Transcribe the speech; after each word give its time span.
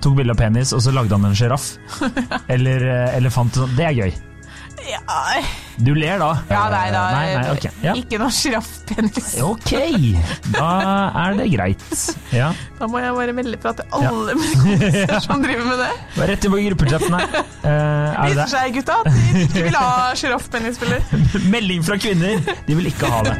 tok 0.00 0.16
bilde 0.20 0.34
av 0.36 0.40
penis, 0.40 0.72
og 0.76 0.82
så 0.84 0.94
lagde 0.94 1.16
han 1.16 1.24
en 1.30 1.36
sjiraff. 1.38 1.74
Eller 2.54 2.86
eh, 2.90 3.18
elefant. 3.18 3.54
sånn. 3.58 3.74
Det 3.78 3.90
er 3.90 3.98
gøy. 4.04 4.14
Ja, 4.84 5.40
Du 5.80 5.94
ler 5.96 6.18
da. 6.20 6.26
ja 6.50 6.64
nei 6.68 6.88
da. 6.92 7.02
Nei, 7.14 7.28
nei, 7.38 7.44
ok. 7.54 7.64
Ja. 7.82 7.94
Ikke 7.96 8.18
noe 8.20 8.28
sjiraffpenis. 8.34 9.30
Ok, 9.40 9.72
da 10.52 10.66
er 11.24 11.38
det 11.38 11.46
greit. 11.54 11.84
Ja. 12.34 12.50
Da 12.78 12.88
må 12.90 13.00
jeg 13.00 13.14
bare 13.16 13.34
melde 13.36 13.60
fra 13.62 13.72
til 13.78 13.88
alle 13.96 14.36
ja. 14.36 15.20
som 15.24 15.40
driver 15.44 15.64
med 15.70 15.80
det. 15.86 15.90
Bare 16.18 16.28
rett 16.34 16.48
på 16.52 16.60
gruppechatten 16.66 17.16
her. 17.16 17.38
Eh, 17.64 17.70
er 17.72 18.12
det 18.12 18.34
Viser 18.34 18.52
seg, 18.58 18.76
gutta, 18.76 18.98
at 19.00 19.08
de 19.14 19.46
ikke 19.46 19.64
vil 19.70 19.80
ha 19.80 19.94
sjiraffpenisspiller. 20.20 21.08
Melding 21.54 21.86
fra 21.88 21.98
kvinner! 22.00 22.44
De 22.68 22.76
vil 22.82 22.92
ikke 22.92 23.08
ha 23.14 23.24
det. 23.30 23.38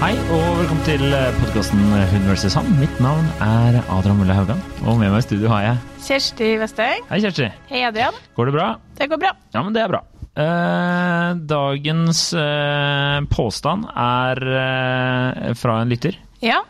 Hei 0.00 0.14
og 0.32 0.54
velkommen 0.56 0.84
til 0.86 1.02
podkasten 1.42 1.80
Hun 1.92 2.22
vs. 2.30 2.54
han. 2.56 2.68
Mitt 2.80 3.00
navn 3.04 3.26
er 3.44 3.76
Adrian 3.92 4.16
Mulle 4.16 4.32
Haugan, 4.32 4.60
og 4.88 4.96
med 4.96 5.12
meg 5.12 5.20
i 5.20 5.26
studio 5.26 5.50
har 5.52 5.64
jeg 5.66 5.80
Kjersti 6.06 6.48
Vesteng. 6.62 7.04
Hei, 7.10 7.18
Kjersti. 7.20 7.50
Hei, 7.68 7.82
Adrian. 7.84 8.16
Går 8.38 8.48
det 8.48 8.54
bra? 8.56 8.68
Det 8.96 9.10
går 9.12 9.20
bra. 9.20 9.34
Ja, 9.52 9.62
men 9.66 9.76
det 9.76 9.82
er 9.84 9.92
bra. 9.92 10.00
Eh, 10.40 11.28
dagens 11.52 12.22
eh, 12.32 13.18
påstand 13.34 13.90
er 13.92 14.42
eh, 14.62 15.52
fra 15.60 15.76
en 15.82 15.92
lytter. 15.92 16.16
Ja. 16.40 16.62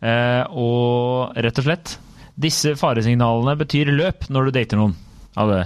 Eh, 0.00 0.44
og 0.48 1.36
rett 1.36 1.58
og 1.60 1.66
slett 1.66 1.96
Disse 2.38 2.76
faresignalene 2.78 3.56
betyr 3.58 3.90
løp 3.92 4.28
når 4.30 4.48
du 4.48 4.54
dater 4.54 4.78
noen 4.80 4.94
av 5.36 5.50
det 5.52 5.64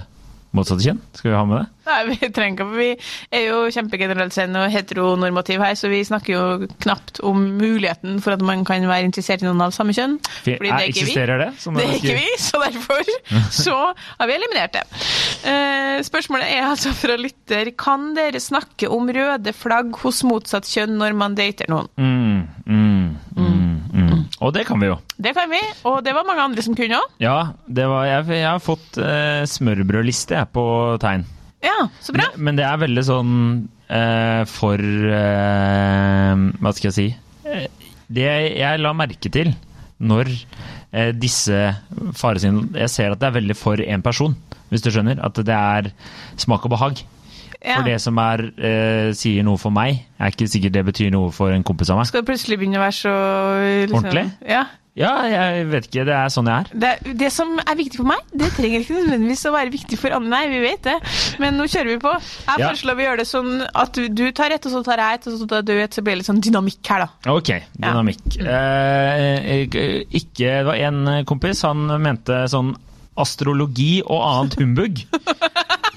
motsatte 0.53 0.85
kjønn. 0.85 0.99
Skal 1.17 1.31
vi 1.31 1.37
ha 1.37 1.43
med 1.49 1.59
det? 1.61 1.65
Nei, 1.83 1.97
vi 2.07 2.29
trenger 2.31 2.53
ikke, 2.55 2.67
for 2.69 2.79
vi 2.79 2.89
er 3.35 3.41
jo 3.43 3.57
kjempegeneraliserende 3.75 4.61
og 4.63 4.71
heteronormativ 4.71 5.63
her, 5.65 5.73
så 5.75 5.89
vi 5.91 5.99
snakker 6.07 6.33
jo 6.33 6.67
knapt 6.85 7.19
om 7.27 7.41
muligheten 7.59 8.21
for 8.23 8.37
at 8.37 8.45
man 8.45 8.63
kan 8.67 8.85
være 8.87 9.09
interessert 9.09 9.43
i 9.43 9.47
noen 9.49 9.65
av 9.65 9.73
samme 9.75 9.95
kjønn. 9.95 10.15
Fordi 10.45 10.69
det 10.69 10.77
er 10.77 10.93
ikke 10.93 11.07
vi. 11.09 11.17
Det? 11.17 11.49
Det 11.65 11.83
er 11.83 11.97
ikke 11.97 12.17
vi, 12.21 12.29
så 12.39 12.61
derfor 12.63 13.11
så 13.65 13.77
har 13.97 14.29
vi 14.29 14.37
eliminert 14.37 14.77
det. 14.77 14.85
Eh, 15.49 15.97
spørsmålet 16.07 16.53
er 16.53 16.69
altså 16.69 16.93
fra 16.95 17.17
lytter 17.19 17.73
Kan 17.79 18.13
dere 18.17 18.39
snakke 18.43 18.87
om 18.93 19.09
røde 19.13 19.53
flagg 19.57 19.97
hos 20.03 20.23
motsatt 20.27 20.69
kjønn 20.69 20.95
når 21.01 21.17
man 21.19 21.35
dater 21.37 21.69
noen? 21.71 21.89
Mm, 21.97 22.47
mm, 22.63 23.09
mm, 23.35 23.43
mm. 23.43 23.62
Og 24.43 24.51
det 24.55 24.65
kan 24.67 24.81
vi 24.81 24.89
jo. 24.89 24.97
Det 25.23 25.31
kan 25.37 25.47
vi, 25.51 25.59
og 25.87 26.01
det 26.03 26.11
var 26.17 26.25
mange 26.27 26.43
andre 26.49 26.63
som 26.65 26.75
kunne 26.75 26.97
òg. 26.99 27.13
Ja, 27.23 27.37
det 27.67 27.85
var, 27.87 28.03
jeg, 28.09 28.25
jeg 28.41 28.49
har 28.49 28.59
fått 28.63 28.97
eh, 28.99 29.43
smørbrødliste 29.47 30.35
jeg, 30.35 30.49
på 30.55 30.65
tegn. 31.03 31.23
Ja, 31.63 31.77
så 32.03 32.11
bra. 32.15 32.25
Men, 32.35 32.43
men 32.49 32.59
det 32.59 32.65
er 32.67 32.81
veldig 32.81 33.03
sånn 33.07 33.31
eh, 33.87 34.41
for 34.51 34.83
eh, 34.83 36.41
Hva 36.59 36.73
skal 36.75 36.89
jeg 36.89 36.97
si? 36.97 37.05
Eh, 37.47 37.69
Det 38.13 38.25
jeg 38.59 38.81
la 38.83 38.91
merke 38.99 39.31
til 39.31 39.53
når 40.03 40.27
eh, 40.91 41.13
disse 41.15 41.55
faresignalene 42.19 42.81
Jeg 42.83 42.91
ser 42.91 43.13
at 43.15 43.21
det 43.21 43.29
er 43.29 43.37
veldig 43.37 43.55
for 43.55 43.79
én 43.79 44.03
person, 44.03 44.35
hvis 44.73 44.83
du 44.83 44.89
skjønner. 44.91 45.21
At 45.23 45.39
det 45.39 45.55
er 45.55 45.87
smak 46.41 46.67
og 46.67 46.73
behag. 46.75 46.99
Ja. 47.63 47.77
For 47.79 47.87
det 47.87 48.01
som 48.03 48.17
er, 48.19 48.41
eh, 48.59 49.13
sier 49.15 49.43
noe 49.47 49.57
for 49.57 49.71
meg, 49.71 50.01
er 50.19 50.31
ikke 50.33 50.49
sikkert 50.51 50.73
det 50.75 50.85
betyr 50.85 51.11
noe 51.15 51.31
for 51.31 51.49
en 51.55 51.63
kompis 51.63 51.89
av 51.89 51.97
meg. 52.01 52.07
Skal 52.09 52.21
du 52.21 52.27
plutselig 52.31 52.57
begynne 52.59 52.75
å 52.81 52.83
være 52.83 52.97
så 52.97 53.13
liksom, 53.87 53.99
Ordentlig? 54.03 54.25
Ja. 54.49 54.65
Ja, 54.95 55.23
jeg 55.25 55.63
vet 55.71 55.87
ikke. 55.87 56.03
Det 56.05 56.13
er 56.13 56.27
sånn 56.29 56.45
jeg 56.45 56.53
er. 56.53 56.67
Det, 56.77 57.13
det 57.17 57.31
som 57.33 57.55
er 57.57 57.77
viktig 57.79 57.97
for 57.97 58.05
meg, 58.11 58.19
det 58.29 58.51
trenger 58.53 58.83
ikke 58.83 58.93
nødvendigvis 58.99 59.41
å 59.49 59.53
være 59.55 59.71
viktig 59.73 59.97
for 59.97 60.13
andre. 60.13 60.29
Nei, 60.29 60.41
vi 60.51 60.59
vet 60.61 60.83
det. 60.85 60.93
Men 61.41 61.57
nå 61.57 61.65
kjører 61.65 61.89
vi 61.95 61.97
på. 62.03 62.11
Jeg 62.13 62.59
Ja. 62.61 62.67
foreslår 62.67 62.99
vi 62.99 63.07
gjør 63.07 63.17
det 63.17 63.25
sånn 63.25 63.67
at 63.73 63.93
du, 63.97 64.03
du 64.13 64.31
tar 64.37 64.53
ett, 64.53 64.67
og 64.69 64.71
så 64.75 64.83
tar 64.85 65.01
jeg 65.01 65.17
ett, 65.17 65.27
og 65.31 65.39
så 65.39 65.47
tar 65.49 65.65
du 65.65 65.73
ett, 65.81 65.89
så 65.97 66.03
blir 66.05 66.13
det 66.13 66.19
litt 66.21 66.29
sånn 66.29 66.43
dynamikk 66.45 66.91
her, 66.93 67.07
da. 67.07 67.33
Ok, 67.33 67.49
dynamikk. 67.79 68.37
Eh, 68.37 70.05
ikke 70.13 70.37
Det 70.37 70.65
var 70.69 70.75
en 70.75 71.25
kompis, 71.25 71.63
han 71.65 71.87
mente 72.03 72.43
sånn 72.53 72.75
astrologi 73.17 74.01
og 74.05 74.21
annet 74.29 74.59
humbug. 74.61 75.01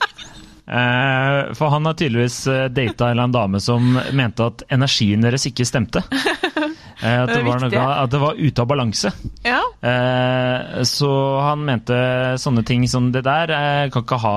Eh, 0.67 1.53
for 1.55 1.67
han 1.67 1.87
har 1.87 1.95
tydeligvis 1.95 2.47
eh, 2.47 2.65
data 2.65 3.05
en 3.05 3.11
eller 3.11 3.23
annen 3.23 3.33
dame 3.33 3.61
som 3.61 4.01
mente 4.13 4.47
at 4.47 4.67
energien 4.69 5.23
deres 5.23 5.47
ikke 5.47 5.67
stemte. 5.67 6.03
Eh, 7.03 7.23
at, 7.23 7.29
Det 7.29 7.37
er 7.37 7.45
var 7.45 7.61
noe, 7.61 7.81
at 8.05 8.11
det 8.15 8.21
var 8.23 8.39
ute 8.41 8.63
av 8.63 8.69
balanse. 8.71 9.11
Ja. 9.45 9.59
Eh, 9.85 10.83
så 10.89 11.11
han 11.45 11.65
mente 11.67 11.97
sånne 12.41 12.63
ting 12.65 12.87
som 12.89 13.11
det 13.13 13.21
der 13.27 13.53
eh, 13.53 13.89
kan 13.93 14.05
ikke 14.07 14.19
ha 14.23 14.37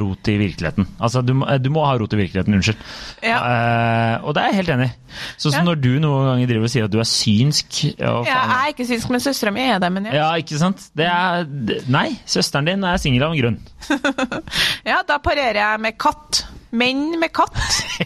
rot 0.00 0.28
i 0.28 0.36
virkeligheten. 0.42 0.84
Altså, 1.00 1.22
du, 1.24 1.32
må- 1.40 1.48
eh, 1.48 1.56
du 1.62 1.70
må 1.72 1.86
ha 1.88 1.94
rot 1.96 2.12
i 2.12 2.20
virkeligheten, 2.20 2.52
unnskyld. 2.58 2.82
Ja. 3.24 3.38
Eh, 3.40 4.26
og 4.28 4.36
det 4.36 4.42
er 4.44 4.52
jeg 4.52 4.58
helt 4.60 4.74
enig 4.76 4.90
i. 4.90 4.94
Sånn 5.40 5.54
som 5.54 5.62
Ja. 5.62 5.70
når 5.70 5.80
du 5.80 5.90
noen 6.04 6.26
ganger 6.28 6.50
driver 6.52 6.68
og 6.68 6.74
sier 6.74 6.84
at 6.84 6.92
du 6.92 6.98
er 7.00 7.08
synsk. 7.08 7.78
Ja, 7.96 8.12
jeg 8.28 8.36
er 8.36 8.74
ikke 8.74 8.88
synsk, 8.90 9.08
men 9.14 9.24
søstera 9.24 9.54
mi 9.56 9.64
er 9.64 9.80
det. 9.80 9.92
Men 9.96 10.04
ja. 10.10 10.12
ja, 10.20 10.28
ikke 10.42 10.58
sant? 10.60 10.90
Det 10.96 11.06
er 11.08 11.46
Nei, 11.88 12.10
søsteren 12.28 12.68
din 12.68 12.84
er 12.84 13.00
singel 13.00 13.24
av 13.24 13.32
en 13.32 13.40
grunn. 13.40 13.58
ja, 14.90 15.00
da 15.08 15.16
parerer 15.24 15.62
jeg 15.62 15.80
med 15.80 15.96
katt. 15.98 16.44
Menn 16.70 17.18
med 17.20 17.32
katt. 17.36 17.56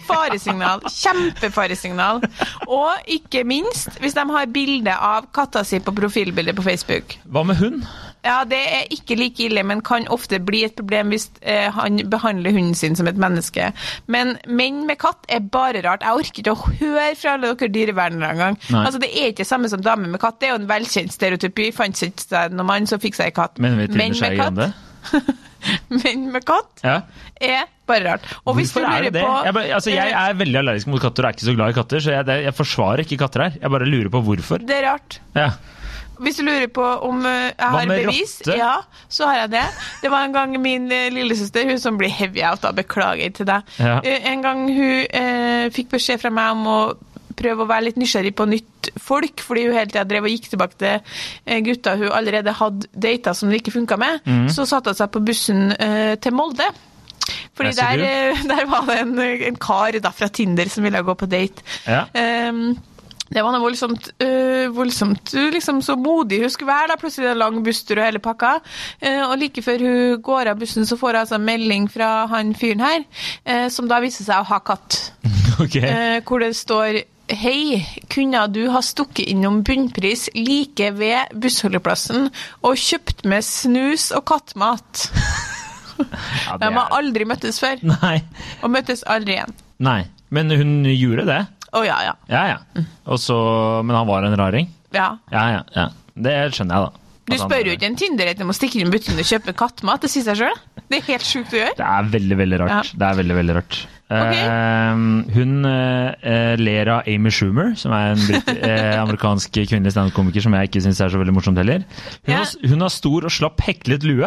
Faresignal. 0.09 0.85
Kjempefaresignal. 0.91 2.21
Og 2.69 3.11
ikke 3.11 3.45
minst 3.49 3.97
hvis 4.03 4.17
de 4.17 4.27
har 4.31 4.53
bilde 4.53 4.95
av 4.95 5.31
katta 5.35 5.65
si 5.67 5.81
på 5.81 5.95
profilbildet 5.97 6.57
på 6.59 6.67
Facebook. 6.67 7.17
Hva 7.25 7.45
med 7.47 7.61
hund? 7.61 7.85
Ja, 8.21 8.43
det 8.45 8.59
er 8.61 8.89
ikke 8.93 9.17
like 9.17 9.47
ille, 9.47 9.63
men 9.65 9.81
kan 9.85 10.05
ofte 10.13 10.37
bli 10.45 10.61
et 10.67 10.75
problem 10.77 11.13
hvis 11.15 11.31
eh, 11.41 11.71
han 11.73 12.03
behandler 12.13 12.53
hunden 12.53 12.77
sin 12.77 12.97
som 12.99 13.09
et 13.09 13.21
menneske. 13.21 13.71
Men 14.13 14.35
menn 14.47 14.85
med 14.89 15.01
katt 15.01 15.25
er 15.33 15.41
bare 15.41 15.81
rart. 15.87 16.05
Jeg 16.05 16.21
orker 16.21 16.43
ikke 16.45 16.53
å 16.53 16.75
høre 16.83 17.15
fra 17.17 17.39
alle 17.39 17.55
dere 17.55 17.73
dyrevernere 17.73 18.35
engang. 18.37 18.61
Altså, 18.75 19.01
det 19.01 19.09
er 19.15 19.33
ikke 19.33 19.47
det 19.47 19.51
samme 19.51 19.73
som 19.73 19.81
damer 19.85 20.13
med 20.13 20.21
katt. 20.21 20.41
Det 20.41 20.51
er 20.51 20.57
jo 20.57 20.61
en 20.61 20.69
velkjent 20.69 21.17
stereotypi. 21.17 21.71
Fant 21.77 21.97
seg 21.97 22.13
ikke 22.13 22.49
noen 22.53 22.69
mann, 22.75 22.91
så 22.91 23.01
fikk 23.01 23.17
seg 23.17 23.33
en 23.33 23.39
katt. 23.41 23.63
Men 23.63 23.81
vet 23.81 23.97
Trine 23.97 24.19
Skei 24.19 24.35
med 24.35 24.43
Grande? 24.45 24.73
Menn 26.01 26.29
med 26.35 26.45
katt 26.49 26.85
Ja. 26.87 26.99
er 27.41 27.67
bare 27.91 28.05
rart. 28.13 28.29
Og 28.47 28.55
hvis 28.59 28.71
Hvorfor 28.73 28.87
du 28.87 28.95
er 28.95 29.03
det 29.09 29.13
det? 29.19 29.25
på 29.27 29.33
Jeg, 29.49 29.55
bare, 29.57 29.73
altså, 29.81 29.91
jeg 29.95 30.13
er 30.15 30.39
veldig 30.39 30.59
allergisk 30.63 30.87
mot 30.93 31.03
katter 31.03 31.27
og 31.27 31.29
er 31.33 31.37
ikke 31.39 31.49
så 31.51 31.57
glad 31.59 31.73
i 31.75 31.79
katter, 31.81 32.05
så 32.05 32.15
jeg, 32.15 32.27
det, 32.29 32.39
jeg 32.47 32.55
forsvarer 32.61 33.03
ikke 33.07 33.19
katter 33.25 33.47
her. 33.49 33.59
Jeg 33.63 33.71
bare 33.75 33.89
lurer 33.91 34.13
på 34.15 34.23
hvorfor. 34.29 34.63
Det 34.67 34.77
er 34.79 34.87
rart. 34.93 35.19
Ja. 35.35 35.51
Hvis 36.21 36.37
du 36.37 36.43
lurer 36.45 36.67
på 36.69 36.85
om 37.09 37.23
eh, 37.25 37.47
jeg 37.57 37.71
har 37.73 37.87
bevis, 37.89 38.35
rotte? 38.45 38.57
ja, 38.61 38.73
så 39.09 39.25
har 39.31 39.39
jeg 39.39 39.51
det. 39.55 39.63
Det 40.03 40.11
var 40.13 40.27
en 40.29 40.35
gang 40.37 40.53
min 40.61 40.91
eh, 40.93 41.07
lillesøster, 41.17 41.65
hun 41.71 41.81
som 41.81 41.97
blir 41.97 42.13
heavy 42.13 42.43
out, 42.45 42.61
da 42.61 42.75
beklager 42.77 43.33
til 43.39 43.49
deg. 43.49 43.71
Ja. 43.81 43.95
Eh, 44.05 44.27
En 44.29 44.43
gang 44.45 44.67
hun 44.69 45.07
eh, 45.09 45.71
fikk 45.73 45.89
beskjed 45.97 46.21
fra 46.21 46.29
meg 46.37 46.53
om 46.59 46.67
å 46.69 46.81
prøve 47.37 47.65
å 47.65 47.71
være 47.71 47.89
litt 47.89 48.01
nysgjerrig 48.01 48.35
på 48.37 48.47
nytt 48.51 48.91
folk, 49.01 49.43
fordi 49.45 49.67
hun 49.69 49.77
hele 49.77 49.91
tida 49.93 50.05
drev 50.09 50.29
og 50.29 50.35
gikk 50.35 50.51
tilbake 50.53 50.79
til 50.81 50.95
eh, 50.99 51.63
gutta 51.67 51.97
hun 52.01 52.13
allerede 52.17 52.55
hadde 52.59 52.91
data 53.09 53.35
som 53.37 53.51
det 53.51 53.63
ikke 53.63 53.77
funka 53.79 53.99
med. 54.01 54.21
Mm. 54.27 54.47
Så 54.53 54.69
satte 54.69 54.93
hun 54.95 55.01
seg 55.01 55.13
på 55.15 55.25
bussen 55.25 55.71
eh, 55.77 56.15
til 56.23 56.37
Molde. 56.37 56.69
Fordi 57.55 57.75
Der 57.77 58.05
eh, 58.05 58.45
der 58.53 58.69
var 58.71 58.87
det 58.89 59.01
en, 59.05 59.19
en 59.53 59.59
kar 59.61 59.99
da, 60.03 60.13
fra 60.15 60.29
Tinder 60.29 60.69
som 60.69 60.87
ville 60.87 61.03
gå 61.03 61.15
på 61.15 61.29
date. 61.31 61.67
Ja. 61.87 62.07
Um, 62.49 62.79
det 63.31 63.45
var 63.47 63.55
noe 63.55 63.63
voldsomt, 63.63 64.09
øh, 64.25 64.73
voldsomt 64.75 65.31
liksom 65.55 65.79
så 65.87 65.95
modig 65.95 66.41
hun 66.43 66.51
skulle 66.51 66.73
være. 66.73 66.89
da, 66.91 66.97
Plutselig 66.99 67.29
en 67.31 67.39
lang 67.39 67.61
busstur 67.65 68.01
og 68.01 68.05
hele 68.05 68.19
pakka. 68.19 68.57
Eh, 69.01 69.23
og 69.23 69.37
like 69.39 69.63
før 69.63 69.85
hun 69.87 70.23
går 70.23 70.51
av 70.51 70.59
bussen, 70.59 70.87
så 70.87 70.99
får 70.99 71.15
hun 71.15 71.21
altså 71.21 71.39
en 71.39 71.47
melding 71.47 71.87
fra 71.91 72.27
han 72.27 72.55
fyren 72.55 72.83
her, 72.83 73.07
eh, 73.47 73.69
som 73.71 73.89
da 73.89 74.01
viser 74.03 74.27
seg 74.27 74.43
å 74.43 74.51
ha 74.51 74.59
katt. 74.59 74.99
Okay. 75.61 75.83
Eh, 75.85 76.23
hvor 76.25 76.41
det 76.41 76.55
står 76.57 77.03
Hei, 77.31 77.79
kunne 78.11 78.41
du 78.51 78.65
ha 78.75 78.81
stukket 78.83 79.29
innom 79.31 79.61
bunnpris 79.67 80.29
like 80.35 80.89
ved 80.99 81.31
bussholdeplassen 81.39 82.27
og 82.67 82.81
kjøpt 82.81 83.23
med 83.31 83.47
snus 83.47 84.11
og 84.17 84.27
kattmat? 84.33 85.07
Ja, 86.01 86.55
er... 86.55 86.61
De 86.63 86.69
har 86.73 86.95
aldri 86.97 87.27
møttes 87.29 87.59
før, 87.61 87.77
Nei. 87.85 88.23
og 88.65 88.71
møttes 88.73 89.03
aldri 89.05 89.35
igjen. 89.35 89.51
Nei. 89.85 89.99
Men 90.33 90.49
hun 90.57 90.71
gjorde 90.89 91.27
det. 91.29 91.41
Å 91.77 91.83
ja, 91.85 91.99
ja. 92.07 92.15
Ja, 92.33 92.45
ja. 92.55 92.85
Og 93.05 93.21
så, 93.21 93.37
men 93.85 93.93
han 93.99 94.09
var 94.09 94.25
en 94.25 94.37
raring? 94.41 94.71
ja. 94.97 95.11
Ja, 95.29 95.43
ja. 95.59 95.61
ja. 95.77 95.85
Det 96.17 96.33
skjønner 96.57 96.81
jeg, 96.81 96.89
da. 96.89 97.11
Du 97.31 97.37
spør 97.39 97.69
jo 97.69 97.77
ikke 97.77 97.91
en 97.91 98.01
Tinder-etter 98.01 98.49
om 98.49 98.51
å 98.51 98.57
stikke 98.57 98.81
inn 98.81 98.89
i 98.89 98.95
butikken 98.95 99.21
og 99.21 99.29
kjøpe 99.29 99.53
kattmat. 99.61 100.01
Det 100.03 100.11
sier 100.11 100.25
seg 100.27 100.41
sjøl. 100.41 100.57
Det 100.89 101.03
er 101.03 101.07
helt 101.13 101.29
sjukt 101.29 101.53
å 101.53 101.61
gjøre. 101.61 101.77
Det 101.79 101.87
er 101.87 102.09
veldig, 102.17 102.39
veldig 102.41 102.59
rart. 102.65 102.73
Ja. 102.73 102.99
Det 103.03 103.07
er 103.11 103.21
veldig, 103.21 103.37
veldig 103.43 103.59
rart. 103.61 103.77
Ok. 104.11 104.35
Eh, 104.35 105.01
hun 105.37 105.53
uh, 105.63 106.55
ler 106.59 106.89
av 106.91 107.07
Amy 107.07 107.31
Schumer, 107.31 107.69
som 107.79 107.93
er 107.95 108.09
en 108.17 108.23
britt, 108.27 108.49
uh, 108.59 108.97
amerikansk 109.05 109.55
kvinnelig 109.55 109.93
standup-komiker 109.95 110.43
som 110.43 110.57
jeg 110.59 110.71
ikke 110.71 110.83
syns 110.83 110.99
er 111.05 111.13
så 111.15 111.21
veldig 111.21 111.35
morsomt 111.37 111.61
heller. 111.63 111.85
Hun, 112.27 112.33
Ja. 112.35 112.41
har, 112.43 112.55
hun 112.73 112.83
har 112.83 112.91
stor 112.91 113.29
og 113.29 113.35
slapp 113.35 113.63
heklet 113.69 114.03
lue. 114.09 114.27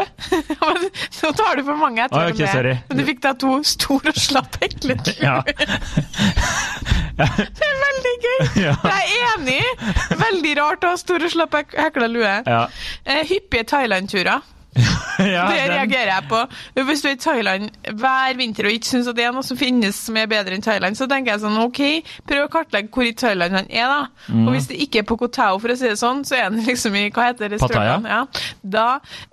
Nå 1.24 1.32
tar 1.36 1.60
du 1.60 1.66
for 1.68 1.76
mange 1.80 2.06
etter 2.06 2.20
ah, 2.20 2.32
okay, 2.32 2.64
det. 2.70 2.78
Men 2.90 3.02
du 3.02 3.06
fikk 3.08 3.22
da 3.26 3.34
to 3.40 3.58
stor 3.68 4.08
og 4.14 4.20
slapp 4.20 4.56
ekle 4.64 4.96
Ja. 5.28 5.38
Det 7.14 7.68
er 7.68 7.78
veldig 7.84 8.14
gøy! 8.24 8.40
Jeg 8.64 8.74
er 8.88 9.12
enig! 9.34 9.60
Veldig 10.20 10.56
rart 10.60 10.88
å 10.88 10.94
ha 10.94 11.00
stor 11.00 11.24
og 11.28 11.32
slapp 11.36 11.60
hek- 11.60 11.76
hekla 11.78 12.08
lue. 12.12 12.34
Ja. 12.48 12.64
Hyppige 13.30 13.68
Thailand-turer. 13.70 14.42
Ja, 15.20 15.46
det 15.52 15.68
reagerer 15.70 16.10
jeg 16.10 16.26
på. 16.30 16.40
Hvis 16.88 17.04
du 17.04 17.08
er 17.10 17.16
i 17.16 17.20
Thailand 17.22 17.70
hver 18.00 18.38
vinter 18.38 18.68
og 18.68 18.74
ikke 18.74 18.90
syns 18.90 19.10
at 19.12 19.18
det 19.18 19.28
er 19.28 19.34
noe 19.36 19.46
som 19.46 19.60
finnes 19.60 19.98
som 20.08 20.18
er 20.18 20.30
bedre 20.32 20.58
enn 20.58 20.66
Thailand, 20.66 20.98
så 20.98 21.08
tenker 21.10 21.34
jeg 21.34 21.44
sånn 21.44 21.60
OK, 21.62 21.82
prøv 22.30 22.48
å 22.48 22.52
kartlegge 22.52 22.90
hvor 22.94 23.08
i 23.08 23.14
Thailand 23.18 23.58
han 23.58 23.70
er, 23.70 23.92
da. 23.92 24.32
Mm. 24.34 24.48
Og 24.48 24.56
hvis 24.56 24.70
det 24.72 24.80
ikke 24.86 25.04
er 25.04 25.08
på 25.10 25.18
Kotao, 25.22 25.60
for 25.62 25.74
å 25.74 25.78
si 25.78 25.90
det 25.90 26.00
sånn, 26.02 26.24
så 26.28 26.40
er 26.40 26.48
han 26.48 26.60
liksom 26.70 26.98
i 26.98 27.06
Hva 27.14 27.30
heter 27.30 27.54
restauranten? 27.54 28.10
Ja. 28.10 28.50
Da 28.78 28.88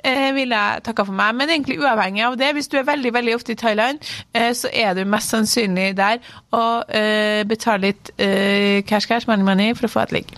eh, 0.04 0.28
vil 0.36 0.52
jeg 0.56 0.84
takke 0.86 1.06
for 1.08 1.16
meg. 1.16 1.32
Men 1.38 1.54
egentlig 1.54 1.80
uavhengig 1.80 2.26
av 2.28 2.38
det, 2.40 2.52
hvis 2.56 2.70
du 2.70 2.76
er 2.80 2.88
veldig 2.90 3.14
veldig 3.16 3.38
ofte 3.38 3.56
i 3.56 3.60
Thailand, 3.60 4.12
eh, 4.36 4.52
så 4.56 4.70
er 4.72 4.94
du 4.98 5.06
mest 5.08 5.32
sannsynlig 5.32 5.94
der 5.98 6.20
og 6.56 6.92
eh, 6.96 7.42
betaler 7.48 7.90
litt 7.90 8.12
eh, 8.18 8.82
cash 8.86 9.08
cash, 9.08 9.28
money 9.30 9.46
money, 9.46 9.74
for 9.78 9.88
å 9.88 9.94
få 9.94 10.04
et 10.04 10.18
ligg. 10.20 10.36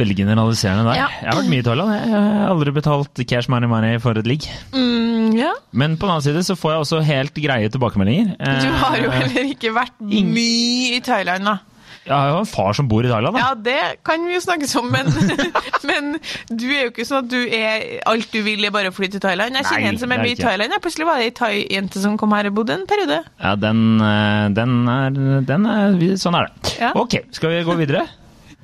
Veldig 0.00 0.16
generaliserende 0.22 0.84
der. 0.88 0.98
Ja. 1.02 1.08
Jeg 1.20 1.30
har 1.30 1.40
vært 1.42 1.50
mye 1.52 1.62
i 1.62 1.66
Thailand. 1.70 1.94
Jeg 1.96 2.12
har 2.16 2.50
aldri 2.54 2.74
betalt 2.80 3.24
cash 3.28 3.50
money 3.52 3.68
money 3.70 3.98
for 4.02 4.16
et 4.20 4.26
ligg. 4.28 4.46
Mm, 4.74 5.34
ja. 5.38 5.52
Men 5.72 5.96
på 6.00 6.06
den 6.08 6.16
annen 6.16 6.24
side 6.26 6.44
så 6.48 6.56
får 6.58 6.74
jeg 6.76 6.84
også 6.86 7.02
helt 7.06 7.34
greie 7.44 7.68
tilbakemeldinger. 7.72 8.34
Du 8.40 8.70
har 8.82 8.96
jo 9.02 9.10
Eh, 9.10 9.18
heller 9.24 9.50
ikke 9.54 9.74
vært 9.76 9.98
mye 10.00 10.96
i 10.96 11.02
Thailand, 11.04 11.44
da. 11.46 11.58
Jeg 12.00 12.16
har 12.16 12.30
jo 12.32 12.38
en 12.40 12.48
far 12.48 12.72
som 12.74 12.86
bor 12.88 13.04
i 13.04 13.10
Thailand, 13.10 13.36
da. 13.36 13.40
Ja, 13.42 13.54
det 13.54 13.98
kan 14.08 14.22
vi 14.26 14.32
jo 14.34 14.40
snakkes 14.40 14.72
om, 14.80 14.86
men, 14.90 15.10
men 15.90 16.14
du 16.48 16.64
er 16.72 16.86
jo 16.86 16.92
ikke 16.94 17.04
sånn 17.06 17.26
at 17.26 17.28
du 17.30 17.36
er 17.44 17.84
alt 18.08 18.30
du 18.32 18.40
vil 18.46 18.64
er 18.66 18.72
bare 18.74 18.88
å 18.90 18.94
fly 18.96 19.10
til 19.12 19.20
Thailand. 19.22 19.52
Jeg 19.54 19.66
Nei, 19.66 19.70
kjenner 19.74 19.92
en 19.92 20.00
som 20.00 20.14
er 20.14 20.18
er 20.22 20.24
mye 20.24 20.34
i. 20.34 20.40
Thailand. 20.40 20.72
Jeg 20.74 20.82
plutselig 20.86 21.06
var 21.10 21.20
det 21.20 21.28
ei 21.28 21.34
thai-jente 21.42 22.02
som 22.02 22.16
kom 22.18 22.32
her 22.34 22.48
og 22.50 22.56
bodde 22.56 22.78
en 22.78 22.86
periode. 22.90 23.20
Ja, 23.44 23.52
den, 23.60 23.82
eh, 24.00 24.46
den 24.56 24.74
er, 24.88 25.20
den 25.52 25.68
er 25.76 26.00
Sånn 26.24 26.38
er 26.40 26.48
det. 26.48 26.74
Ja. 26.80 26.94
Ok, 26.98 27.20
skal 27.36 27.52
vi 27.52 27.62
gå 27.68 27.76
videre? 27.78 28.06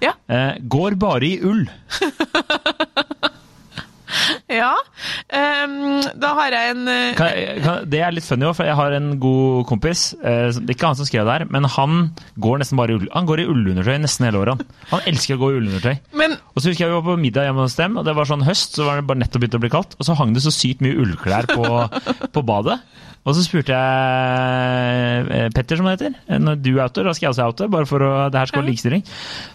Ja. 0.03 0.13
Eh, 0.29 0.59
går 0.69 0.95
bare 1.01 1.27
i 1.27 1.39
ull. 1.43 1.71
ja. 4.61 4.73
Um, 5.31 6.03
da 6.19 6.33
har 6.39 6.55
jeg 6.55 6.75
en 6.75 6.83
uh... 6.87 7.15
Kan, 7.19 7.41
kan, 7.65 7.89
det 7.91 8.03
er 8.03 8.15
litt 8.15 8.27
funny 8.27 8.47
òg, 8.49 8.55
for 8.59 8.69
jeg 8.69 8.79
har 8.79 8.97
en 8.97 9.15
god 9.23 9.67
kompis. 9.71 10.09
Uh, 10.23 10.51
det 10.55 10.77
ikke 10.77 10.91
han 10.93 10.99
som 10.99 11.09
skrev 11.09 11.27
det 11.27 11.39
her, 11.39 11.47
men 11.51 11.67
han 11.77 12.11
går 12.43 12.63
nesten 12.63 12.79
bare. 12.79 12.99
Han 13.15 13.29
går 13.29 13.43
i 13.43 13.49
ullundertøy 13.51 13.97
nesten 14.03 14.29
hele 14.29 14.43
året. 14.45 14.63
Han 14.93 14.97
Han 14.97 15.11
elsker 15.11 15.37
å 15.37 15.43
gå 15.43 15.53
i 15.53 15.59
ullundertøy. 15.61 15.97
Men 16.17 16.39
Og 16.55 16.63
så 16.63 16.71
husker 16.71 16.87
jeg 16.87 16.93
vi 16.93 16.99
var 16.99 17.09
på 17.09 17.19
middag 17.21 17.49
hjemme 17.49 17.67
hos 17.67 17.79
dem, 17.79 17.99
og 17.99 18.07
det 18.07 18.15
var 18.17 18.29
sånn 18.29 18.47
høst, 18.47 18.79
så 18.79 18.87
var 18.87 19.01
det 19.01 19.09
bare 19.11 19.23
nettopp 19.23 19.43
begynt 19.43 19.59
å 19.59 19.65
bli 19.65 19.73
kaldt. 19.73 19.99
Og 19.99 20.09
så 20.09 20.17
hang 20.19 20.33
det 20.37 20.45
så 20.47 20.55
sykt 20.55 20.85
mye 20.85 20.97
ullklær 21.03 21.51
på, 21.51 21.67
på 22.35 22.47
badet. 22.47 22.79
Og 23.27 23.35
så 23.35 23.43
spurte 23.43 23.75
jeg 23.75 25.31
eh, 25.35 25.49
Petter, 25.55 25.79
som 25.79 25.89
det 25.89 25.97
heter, 25.97 26.39
når 26.39 26.61
du 26.63 26.71
er 26.77 26.85
outer, 26.85 27.09
da 27.09 27.15
skal 27.17 27.27
jeg 27.27 27.33
også 27.35 27.49
oute, 27.51 27.67
bare 27.75 27.89
for 27.91 28.05
å 28.07 28.11
Det 28.31 28.39
her 28.39 28.53
skal 28.53 28.63
være 28.63 28.71
likestilling. 28.71 29.03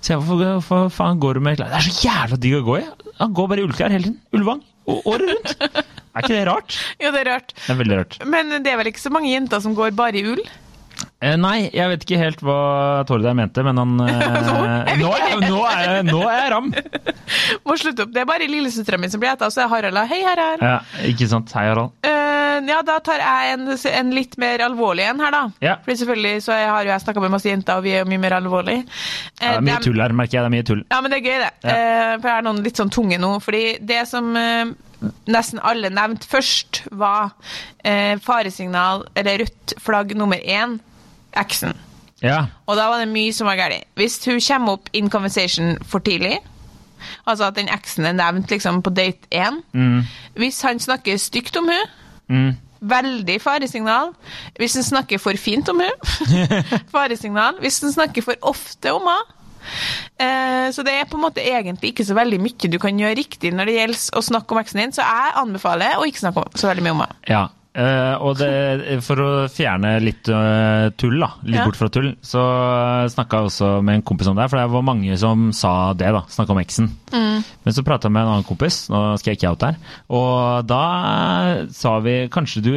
Så 0.02 0.12
jeg 0.12 0.20
hvorfor, 0.20 0.44
hvorfor 0.60 0.92
faen 0.92 1.22
går 1.24 1.40
du 1.40 1.46
med 1.46 1.56
klær? 1.56 1.72
Det 1.72 1.80
er 1.80 1.88
så 1.88 2.10
jævla 2.10 2.42
digg 2.44 2.58
å 2.60 2.66
gå 2.68 2.82
i! 2.82 2.84
Han 3.22 3.38
går 3.38 3.48
bare 3.54 3.64
i 3.64 3.66
ullklær 3.70 3.96
hele 3.96 4.10
tiden. 4.10 4.20
Ullvang. 4.36 4.60
Året 4.90 5.28
rundt. 5.30 5.56
Er 6.12 6.26
ikke 6.26 6.34
det 6.36 6.48
rart? 6.50 6.76
Jo, 7.00 7.12
det 7.14 7.22
er 7.22 7.28
rart. 7.32 7.54
Det 7.56 7.70
er 7.72 7.78
veldig 7.80 7.98
rart. 8.02 8.16
Men 8.28 8.50
det 8.66 8.68
er 8.68 8.76
vel 8.82 8.90
ikke 8.92 9.00
så 9.00 9.12
mange 9.14 9.30
jenter 9.32 9.62
som 9.64 9.76
går 9.78 9.94
bare 9.96 10.20
i 10.20 10.26
ull? 10.28 10.42
Eh, 11.22 11.36
nei, 11.38 11.68
jeg 11.70 11.86
vet 11.92 12.04
ikke 12.06 12.18
helt 12.18 12.40
hva 12.42 12.56
Tordeir 13.06 13.36
mente, 13.38 13.62
men 13.66 13.78
han 13.78 13.92
eh, 14.08 14.96
nå, 14.98 15.12
er, 15.14 15.36
nå, 15.46 15.60
er, 15.70 15.84
jeg- 15.86 16.08
nå 16.10 16.22
er 16.26 16.40
jeg 16.40 16.52
ram! 16.56 16.72
Må 17.68 17.76
slutte 17.80 18.08
opp. 18.08 18.12
Det 18.16 18.24
er 18.24 18.28
bare 18.28 18.48
lillesøstera 18.50 18.98
mi 19.00 19.08
som 19.12 19.22
blir 19.22 19.32
heta, 19.32 19.48
så 19.54 19.62
er 19.64 19.70
Harald 19.72 19.96
da. 19.96 20.04
Hei, 20.10 20.20
Harald. 20.26 20.64
Ja, 20.66 20.80
ikke 21.08 21.28
sant. 21.32 21.54
Hei, 21.56 21.68
Harald. 21.70 21.94
Uh, 22.04 22.58
ja, 22.68 22.82
da 22.86 22.98
tar 23.06 23.22
jeg 23.22 23.54
en, 23.56 23.70
en 23.72 24.12
litt 24.18 24.36
mer 24.42 24.66
alvorlig 24.66 25.06
en 25.08 25.22
her, 25.24 25.32
da. 25.38 25.44
Ja. 25.64 25.78
Fordi 25.86 26.00
selvfølgelig 26.02 26.44
så 26.48 26.58
har 26.58 26.84
jo 26.90 26.92
jeg 26.92 27.06
snakka 27.06 27.24
med 27.24 27.34
masse 27.38 27.48
jenter, 27.52 27.80
og 27.80 27.86
vi 27.88 27.94
er 27.96 28.04
jo 28.04 28.10
mye 28.12 28.22
mer 28.26 28.36
alvorlige. 28.42 28.84
Ja, 29.40 29.54
det 29.54 29.56
er 29.62 29.66
mye 29.70 29.80
tull 29.86 30.04
her, 30.04 30.18
merker 30.18 30.40
jeg. 30.40 30.44
Det 30.44 30.50
er 30.52 30.56
mye 30.58 30.68
tull. 30.74 30.84
Ja, 30.92 31.00
men 31.06 31.14
det 31.14 31.22
er 31.22 31.28
gøy, 31.30 31.40
det. 31.46 31.52
Ja. 31.64 31.78
Uh, 31.78 32.14
for 32.18 32.32
jeg 32.34 32.38
er 32.42 32.48
noen 32.50 32.64
litt 32.68 32.82
sånn 32.84 32.94
tunge 32.98 33.22
nå. 33.22 33.32
Fordi 33.46 33.66
det 33.94 34.02
som 34.12 34.34
nesten 35.32 35.62
alle 35.66 35.90
nevnte 35.94 36.28
først, 36.30 36.84
var 37.00 37.32
eh, 37.88 38.18
faresignal, 38.22 39.06
eller 39.18 39.42
rødt 39.46 39.74
flagg 39.82 40.12
nummer 40.18 40.38
én, 40.42 40.76
eksen. 41.38 41.76
Ja. 42.22 42.46
Og 42.70 42.78
da 42.78 42.88
var 42.92 43.02
det 43.02 43.10
mye 43.10 43.34
som 43.34 43.48
var 43.50 43.58
galt. 43.58 43.88
Hvis 43.98 44.20
hun 44.26 44.40
kommer 44.48 44.78
opp 44.78 44.90
in 44.94 45.10
conversation 45.10 45.78
for 45.90 46.00
tidlig, 46.06 46.38
altså 47.26 47.48
at 47.50 47.56
den 47.58 47.70
eksen 47.74 48.06
er 48.06 48.14
nevnt 48.14 48.52
liksom 48.52 48.82
på 48.86 48.90
date 48.94 49.26
én 49.34 49.62
Mm, 49.74 50.04
Hvis 50.38 50.62
han 50.62 50.80
snakker 50.80 51.18
stygt 51.18 51.58
om 51.58 51.66
hun 51.70 51.88
mm. 52.30 52.52
Veldig 52.82 53.42
faresignal. 53.42 54.10
Hvis 54.58 54.74
han 54.74 54.84
snakker 54.84 55.18
for 55.22 55.38
fint 55.38 55.70
om 55.70 55.82
hun 55.82 55.92
faresignal. 56.94 57.60
Hvis 57.62 57.80
han 57.82 57.92
snakker 57.94 58.22
for 58.22 58.34
ofte 58.42 58.94
om 58.94 59.02
henne. 59.06 59.38
Eh, 60.18 60.72
så 60.74 60.82
det 60.84 60.94
er 60.94 61.06
på 61.06 61.18
en 61.18 61.22
måte 61.28 61.42
egentlig 61.46 61.92
ikke 61.94 62.06
så 62.06 62.16
veldig 62.18 62.40
mye 62.42 62.70
du 62.74 62.80
kan 62.82 62.98
gjøre 62.98 63.16
riktig 63.20 63.52
når 63.54 63.66
det 63.70 63.76
gjelder 63.76 64.18
å 64.18 64.22
snakke 64.26 64.56
om 64.56 64.62
eksen 64.62 64.82
din, 64.82 64.94
så 64.96 65.06
jeg 65.06 65.36
anbefaler 65.38 66.00
å 66.02 66.06
ikke 66.10 66.24
snakke 66.24 66.46
så 66.58 66.72
veldig 66.72 66.84
mye 66.88 66.96
om 66.96 67.04
henne. 67.04 67.18
Ja. 67.30 67.44
Eh, 67.74 68.16
og 68.20 68.38
det, 68.40 68.50
for 69.06 69.22
å 69.24 69.30
fjerne 69.52 69.94
litt 70.04 70.28
uh, 70.32 70.90
tull, 71.00 71.20
da, 71.22 71.30
litt 71.44 71.60
Ja. 71.62 71.66
bort 71.68 71.78
fra 71.80 71.90
tull, 71.94 72.12
så 72.22 72.42
snakka 73.14 73.40
jeg 73.42 73.50
også 73.52 73.70
med 73.84 73.96
en 74.00 74.06
kompis 74.08 74.28
om 74.32 74.36
det. 74.40 74.50
For 74.52 74.60
det 74.60 74.68
var 74.74 74.84
mange 74.88 75.18
som 75.22 75.52
sa 75.56 75.94
det, 75.94 76.12
da. 76.16 76.24
Snakka 76.30 76.52
om 76.56 76.60
eksen. 76.64 76.90
Mm. 77.14 77.40
Men 77.64 77.74
så 77.78 77.84
prata 77.88 78.08
jeg 78.10 78.16
med 78.18 78.24
en 78.26 78.34
annen 78.36 78.48
kompis, 78.48 78.84
nå 78.92 79.02
skal 79.22 79.32
jeg 79.34 79.40
ikke 79.42 79.54
out 79.54 79.66
her, 79.70 79.80
og 80.10 80.68
da 80.70 80.84
sa 81.72 82.00
vi 82.04 82.28
kanskje 82.32 82.64
du 82.66 82.74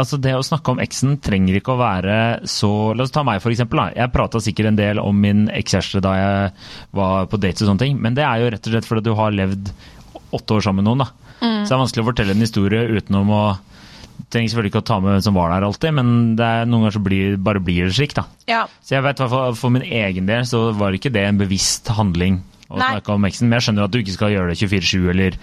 Altså 0.00 0.20
Det 0.22 0.30
å 0.38 0.42
snakke 0.46 0.70
om 0.70 0.78
eksen 0.80 1.16
trenger 1.20 1.56
ikke 1.58 1.72
å 1.74 1.80
være 1.80 2.46
så 2.48 2.94
La 2.94 3.02
oss 3.02 3.10
ta 3.10 3.24
meg, 3.26 3.40
for 3.42 3.50
eksempel. 3.50 3.80
Da. 3.82 3.88
Jeg 3.98 4.12
prata 4.14 4.38
sikkert 4.40 4.68
en 4.70 4.76
del 4.78 5.00
om 5.02 5.18
min 5.18 5.48
ekskjæreste 5.50 6.00
da 6.00 6.12
jeg 6.14 6.52
var 6.96 7.26
på 7.26 7.40
dates 7.42 7.64
og 7.66 7.72
sånne 7.72 7.82
ting, 7.82 7.98
men 8.00 8.14
det 8.14 8.22
er 8.24 8.38
jo 8.44 8.52
rett 8.54 8.68
og 8.70 8.76
slett 8.76 8.86
fordi 8.86 9.02
du 9.10 9.16
har 9.18 9.34
levd 9.34 9.72
åtte 10.30 10.54
år 10.56 10.62
sammen 10.62 10.86
med 10.86 10.88
noen. 10.92 11.02
da. 11.02 11.08
Så 11.42 11.72
det 11.72 11.74
er 11.74 11.82
vanskelig 11.82 12.04
å 12.04 12.08
fortelle 12.12 12.36
en 12.38 12.44
historie 12.46 12.86
utenom 13.00 13.34
å 13.34 13.42
Trenger 14.30 14.52
selvfølgelig 14.52 14.70
ikke 14.70 14.82
å 14.84 14.86
ta 14.86 14.98
med 15.02 15.14
hvem 15.14 15.24
som 15.26 15.38
var 15.38 15.50
der 15.50 15.66
alltid, 15.66 15.94
men 15.96 16.12
det 16.38 16.46
er 16.46 16.68
noen 16.68 16.84
ganger 16.84 16.96
så 16.98 17.02
blir, 17.02 17.38
bare 17.42 17.62
blir 17.66 17.88
det 17.88 17.96
slik, 17.96 18.14
da. 18.14 18.28
Ja. 18.50 18.60
Så 18.86 18.94
jeg 18.94 19.06
vet 19.06 19.18
i 19.18 19.24
hvert 19.24 19.34
fall 19.34 19.58
for 19.58 19.74
min 19.74 19.86
egen 19.86 20.30
del 20.30 20.46
så 20.46 20.68
var 20.78 20.94
ikke 20.94 21.12
det 21.14 21.26
en 21.26 21.40
bevisst 21.40 21.90
handling 21.96 22.38
Nei. 22.78 22.90
snakke 22.96 23.16
om 23.16 23.26
eksen. 23.26 23.48
Men 23.48 23.58
jeg 23.58 23.68
skjønner 23.68 23.88
at 23.88 23.94
du 23.94 24.00
ikke 24.00 24.16
skal 24.16 24.34
gjøre 24.34 24.52
det 24.52 24.58
24-7, 24.60 25.08
eller 25.14 25.38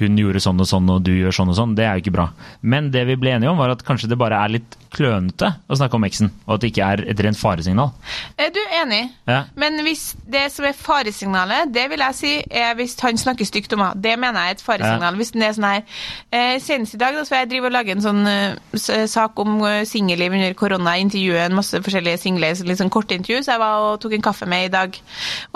hun 0.00 0.18
gjorde 0.20 0.42
sånn 0.44 0.60
og 0.60 0.68
sånn, 0.68 0.90
og 0.92 1.04
du 1.06 1.12
gjør 1.16 1.38
sånn 1.38 1.52
og 1.52 1.58
sånn. 1.58 1.76
Det 1.78 1.86
er 1.86 1.96
jo 1.96 2.04
ikke 2.04 2.16
bra. 2.18 2.26
Men 2.60 2.90
det 2.94 3.06
vi 3.08 3.18
ble 3.20 3.36
enige 3.36 3.52
om, 3.52 3.60
var 3.60 3.72
at 3.72 3.84
kanskje 3.86 4.10
det 4.12 4.20
bare 4.20 4.40
er 4.42 4.56
litt 4.58 4.76
klønete 4.96 5.50
å 5.68 5.76
snakke 5.78 5.98
om 5.98 6.06
eksen, 6.06 6.30
og 6.46 6.56
at 6.56 6.62
det 6.62 6.70
ikke 6.72 6.86
er 6.86 7.02
et 7.12 7.20
rent 7.24 7.38
faresignal. 7.38 7.92
Er 8.40 8.52
du 8.54 8.60
enig? 8.80 9.02
Ja. 9.28 9.42
Men 9.58 9.80
hvis 9.86 10.08
det 10.30 10.46
som 10.54 10.66
er 10.68 10.76
faresignalet, 10.76 11.72
det 11.74 11.86
vil 11.92 12.04
jeg 12.06 12.18
si 12.18 12.32
er 12.50 12.76
hvis 12.78 12.96
han 13.02 13.20
snakker 13.20 13.48
stygt 13.48 13.74
om 13.76 13.84
henne. 13.84 14.02
Det 14.02 14.14
mener 14.20 14.46
jeg 14.46 14.54
er 14.54 14.58
et 14.58 14.64
faresignal. 14.64 15.18
Hvis 15.20 15.32
den 15.34 15.44
er 15.46 15.56
sånn 15.56 15.68
her 15.68 15.82
eh, 16.30 16.56
Senest 16.62 16.96
i 16.96 17.00
dag 17.00 17.16
da, 17.16 17.24
så 17.26 17.40
jeg 17.40 17.50
driver 17.50 17.70
og 17.70 17.76
lager 17.76 17.96
en 17.96 18.04
sånn 18.04 18.22
uh, 18.26 19.06
sak 19.10 19.38
om 19.42 19.58
uh, 19.64 19.82
singelliv 19.88 20.36
under 20.36 20.56
korona. 20.58 20.96
Intervjue 21.02 21.44
en 21.44 21.56
masse 21.58 21.80
forskjellige 21.84 22.22
single, 22.22 22.52
litt 22.68 22.80
sånn 22.80 22.92
korte 22.92 23.18
intervju. 23.18 23.42
Så 23.44 23.54
jeg 23.54 23.62
var 23.62 23.84
og 23.84 24.00
tok 24.02 24.16
en 24.16 24.26
kaffe 24.26 24.48
med 24.50 24.68
i 24.68 24.72
dag. 24.72 25.00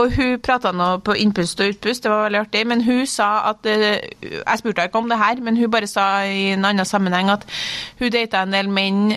Og 0.00 0.17
hun 0.17 0.37
prata 0.45 0.75
nå 0.77 0.93
på 1.07 1.10
innpust 1.19 1.61
og 1.61 1.75
utpust, 1.75 2.05
det 2.05 2.12
var 2.12 2.26
veldig 2.29 2.40
artig. 2.40 2.64
Men 2.71 2.85
hun 2.87 3.07
sa 3.07 3.31
at 3.50 3.67
eh, 3.67 4.00
Jeg 4.21 4.61
spurte 4.62 4.87
ikke 4.87 5.02
om 5.02 5.11
det 5.11 5.19
her, 5.19 5.40
men 5.40 5.57
hun 5.57 5.71
bare 5.71 5.90
sa 5.90 6.25
i 6.25 6.50
en 6.55 6.64
annen 6.64 6.87
sammenheng 6.87 7.31
at 7.33 7.47
hun 8.00 8.12
data 8.12 8.45
en 8.45 8.55
del 8.55 8.71
menn, 8.71 9.17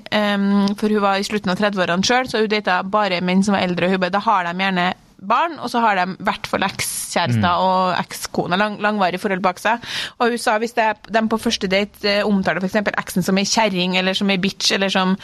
for 0.79 0.91
hun 0.91 1.01
var 1.03 1.19
i 1.19 1.25
slutten 1.27 1.51
av 1.51 1.59
30-årene 1.59 2.05
sjøl, 2.07 2.29
så 2.29 2.43
hun 2.43 2.51
data 2.51 2.81
bare 2.83 3.21
menn 3.21 3.43
som 3.43 3.55
var 3.57 3.65
eldre. 3.67 3.87
Og 3.87 3.95
hun 3.95 4.03
bare, 4.03 4.15
da 4.15 4.23
har 4.23 4.47
de 4.47 4.53
gjerne 4.63 4.87
barn, 5.27 5.57
og 5.59 5.69
så 5.71 5.79
har 5.83 5.95
de 5.99 6.05
i 6.13 6.23
hvert 6.27 6.47
fall 6.49 6.65
ekskjærester 6.67 7.61
og 7.63 7.95
ekskone, 8.01 8.57
lang, 8.59 8.77
langvarig 8.83 9.19
forhold 9.21 9.41
bak 9.45 9.59
seg. 9.61 9.83
Og 10.19 10.33
hun 10.33 10.41
sa 10.41 10.57
hvis 10.61 10.75
det 10.77 10.83
er, 10.83 10.99
de 11.15 11.23
på 11.31 11.39
første 11.41 11.69
date 11.71 12.09
eh, 12.09 12.23
omtaler 12.27 12.63
f.eks. 12.63 12.75
eksen 13.03 13.23
som 13.25 13.37
ei 13.41 13.45
kjerring 13.47 13.97
eller 13.99 14.13
som 14.17 14.29
ei 14.33 14.37
bitch 14.41 14.71
eller 14.75 14.89
som 14.93 15.15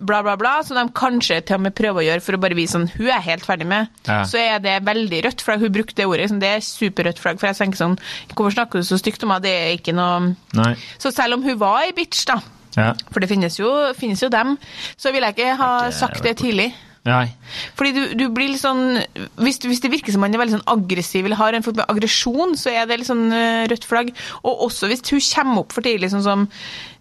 bla, 0.00 0.22
bla, 0.26 0.36
bla, 0.40 0.56
som 0.66 0.76
de 0.78 0.86
kanskje 0.96 1.40
til 1.48 1.56
og 1.58 1.64
med 1.66 1.76
prøver 1.78 2.02
å 2.02 2.06
gjøre 2.08 2.24
for 2.26 2.36
å 2.38 2.42
bare 2.42 2.58
vise 2.58 2.76
sånn 2.76 2.88
hun 2.96 3.08
er 3.12 3.22
helt 3.24 3.46
ferdig 3.46 3.66
med, 3.70 3.88
Ja. 4.08 4.22
så 4.28 4.38
er 4.42 4.58
det 4.62 4.76
veldig 4.86 5.22
rødt 5.26 5.42
flagg. 5.46 5.60
Hun 5.64 5.72
brukte 5.72 5.96
det 5.98 6.06
ordet. 6.06 6.28
Sånn, 6.30 6.40
det 6.42 6.48
er 6.56 6.60
superrødt 6.64 7.18
flagg. 7.22 7.38
For 7.40 7.48
jeg 7.50 7.56
tenker 7.60 7.80
sånn 7.80 7.96
Hvorfor 8.36 8.52
snakker 8.54 8.82
du 8.82 8.86
så 8.86 8.98
stygt 9.00 9.22
om 9.24 9.30
henne? 9.32 9.42
Det 9.46 9.52
er 9.54 9.72
ikke 9.78 9.94
noe 9.96 10.34
Nei. 10.56 10.74
Så 11.00 11.10
selv 11.14 11.36
om 11.38 11.42
hun 11.46 11.58
var 11.60 11.82
ei 11.86 11.92
bitch, 11.96 12.24
da, 12.28 12.40
Ja. 12.76 12.92
for 13.12 13.20
det 13.20 13.28
finnes 13.30 13.56
jo, 13.58 13.68
finnes 13.96 14.20
jo 14.22 14.28
dem, 14.28 14.56
så 15.00 15.12
ville 15.12 15.26
jeg 15.30 15.36
ikke 15.38 15.56
ha 15.56 15.90
sagt 15.90 16.22
det 16.22 16.36
tidlig. 16.42 16.72
Nei. 17.06 17.28
Fordi 17.78 17.92
du, 17.94 18.02
du 18.18 18.24
blir 18.34 18.50
litt 18.50 18.62
sånn 18.62 18.98
hvis, 19.38 19.60
hvis 19.62 19.82
det 19.84 19.92
virker 19.92 20.14
som 20.14 20.24
man 20.24 20.34
er 20.34 20.42
veldig 20.42 20.56
sånn 20.56 20.68
aggressiv 20.72 21.28
eller 21.28 21.38
har 21.38 21.54
en 21.54 21.64
form 21.66 21.78
for 21.78 21.92
aggresjon, 21.92 22.56
så 22.58 22.72
er 22.72 22.88
det 22.88 23.00
litt 23.00 23.10
sånn 23.10 23.28
eh, 23.34 23.66
rødt 23.70 23.86
flagg. 23.86 24.10
Og 24.42 24.66
også 24.66 24.90
hvis 24.90 25.04
hun 25.12 25.22
kommer 25.22 25.62
opp 25.62 25.76
for 25.76 25.86
tidlig, 25.86 26.10
sånn 26.12 26.24
som 26.26 26.46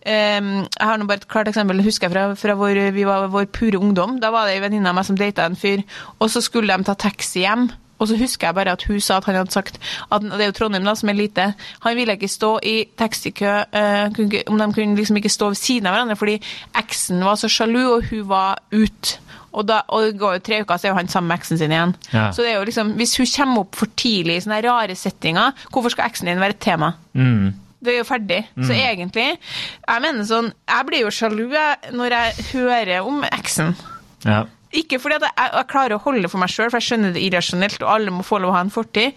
ehm, 0.05 0.51
Jeg 0.67 0.89
har 0.91 1.01
nå 1.01 1.09
bare 1.09 1.23
et 1.23 1.29
klart 1.31 1.49
eksempel, 1.49 1.81
husker 1.85 2.07
jeg 2.07 2.15
fra, 2.15 2.27
fra 2.37 2.57
vår, 2.59 2.81
vi 2.95 3.07
var 3.07 3.31
vår 3.33 3.49
pure 3.55 3.81
ungdom. 3.81 4.19
Da 4.21 4.29
var 4.35 4.45
det 4.45 4.59
ei 4.59 4.63
venninne 4.65 4.91
av 4.91 4.99
meg 4.99 5.09
som 5.09 5.17
data 5.19 5.47
en 5.49 5.57
fyr, 5.59 5.81
og 6.19 6.29
så 6.31 6.43
skulle 6.45 6.77
de 6.77 6.87
ta 6.87 6.97
taxi 7.07 7.45
hjem. 7.47 7.69
Og 7.99 8.07
så 8.09 8.17
husker 8.19 8.47
jeg 8.47 8.55
bare 8.57 8.73
at 8.75 8.83
hun 8.89 8.99
sa 8.99 9.17
at 9.17 9.25
han 9.29 9.35
hadde 9.39 9.51
sagt 9.55 9.77
at 10.11 10.21
Det 10.21 10.41
er 10.41 10.49
jo 10.49 10.55
Trondheim 10.57 10.83
da, 10.83 10.95
som 10.99 11.09
er 11.09 11.13
lite. 11.15 11.53
Han 11.85 11.95
ville 11.95 12.13
ikke 12.17 12.27
stå 12.27 12.59
i 12.63 12.73
taxikø 12.99 13.53
uh, 13.71 14.49
om 14.51 14.57
de 14.59 14.67
kunne 14.75 14.95
liksom 14.99 15.17
ikke 15.21 15.29
stå 15.31 15.47
ved 15.53 15.55
siden 15.61 15.87
av 15.87 15.95
hverandre, 15.95 16.17
fordi 16.19 16.39
eksen 16.77 17.23
var 17.23 17.35
så 17.39 17.47
sjalu, 17.51 17.83
og 17.95 18.09
hun 18.09 18.25
var 18.29 18.59
ute. 18.71 19.19
Og, 19.55 19.63
da, 19.67 19.81
og 19.87 20.03
det 20.03 20.17
går 20.19 20.33
jo 20.35 20.39
tre 20.43 20.57
uker, 20.65 20.77
så 20.77 20.87
er 20.87 20.91
jo 20.91 20.97
han 20.97 21.07
sammen 21.07 21.29
med 21.31 21.37
eksen 21.39 21.57
sin 21.61 21.71
igjen. 21.71 21.93
Ja. 22.11 22.25
Så 22.35 22.43
det 22.43 22.49
er 22.51 22.57
jo 22.59 22.65
liksom, 22.67 22.89
hvis 22.99 23.15
hun 23.17 23.29
kommer 23.37 23.61
opp 23.63 23.77
for 23.79 23.87
tidlig 23.95 24.35
i 24.35 24.41
sånne 24.43 24.57
rare 24.65 24.95
settinger, 24.99 25.53
hvorfor 25.71 25.93
skal 25.95 26.09
eksen 26.11 26.27
din 26.27 26.41
være 26.43 26.57
et 26.57 26.59
tema? 26.65 26.89
Mm. 27.15 27.53
Det 27.85 27.93
er 27.93 27.97
jo 28.01 28.07
ferdig. 28.09 28.41
Så 28.57 28.73
Mm. 28.73 28.79
egentlig 28.81 29.25
Jeg 29.87 30.01
mener 30.01 30.23
sånn 30.25 30.47
Jeg 30.67 30.85
blir 30.87 31.01
jo 31.03 31.09
sjalu 31.13 31.47
når 31.93 32.09
jeg 32.15 32.45
hører 32.51 33.05
om 33.05 33.23
eksen. 33.23 33.75
Ja. 34.25 34.43
Ikke 34.81 34.99
fordi 35.01 35.19
at 35.19 35.27
jeg, 35.29 35.51
jeg 35.55 35.67
klarer 35.71 35.97
å 35.97 36.01
holde 36.03 36.25
det 36.25 36.31
for 36.33 36.41
meg 36.41 36.51
sjøl, 36.51 36.71
for 36.71 36.81
jeg 36.81 36.89
skjønner 36.89 37.13
det 37.15 37.23
irrasjonelt, 37.25 37.77
og 37.85 37.91
alle 37.95 38.13
må 38.15 38.25
få 38.27 38.39
lov 38.43 38.53
å 38.53 38.57
ha 38.57 38.63
en 38.65 38.73
fortid, 38.73 39.15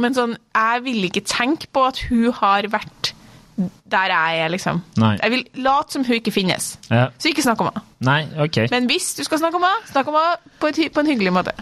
men 0.00 0.16
sånn, 0.16 0.34
jeg 0.54 0.84
vil 0.84 1.06
ikke 1.08 1.24
tenke 1.28 1.70
på 1.72 1.86
at 1.88 2.02
hun 2.10 2.28
har 2.42 2.68
vært 2.72 3.14
der 3.90 4.12
jeg 4.12 4.42
er, 4.44 4.52
liksom. 4.54 4.82
Nei. 5.02 5.16
Jeg 5.18 5.32
vil 5.32 5.40
late 5.64 5.96
som 5.96 6.04
hun 6.06 6.14
ikke 6.20 6.30
finnes. 6.34 6.76
ja. 6.92 7.08
Så 7.18 7.32
ikke 7.32 7.42
snakk 7.42 7.64
om 7.64 7.72
henne. 7.72 7.82
Nei, 8.06 8.20
ok. 8.44 8.60
Men 8.70 8.86
hvis 8.90 9.10
du 9.18 9.24
skal 9.26 9.40
snakke 9.42 9.58
om 9.58 9.66
henne, 9.66 9.88
snakk 9.90 10.10
om 10.12 10.18
henne 10.20 10.54
på, 10.62 10.70
på 10.94 11.02
en 11.02 11.10
hyggelig 11.10 11.32
måte. 11.34 11.56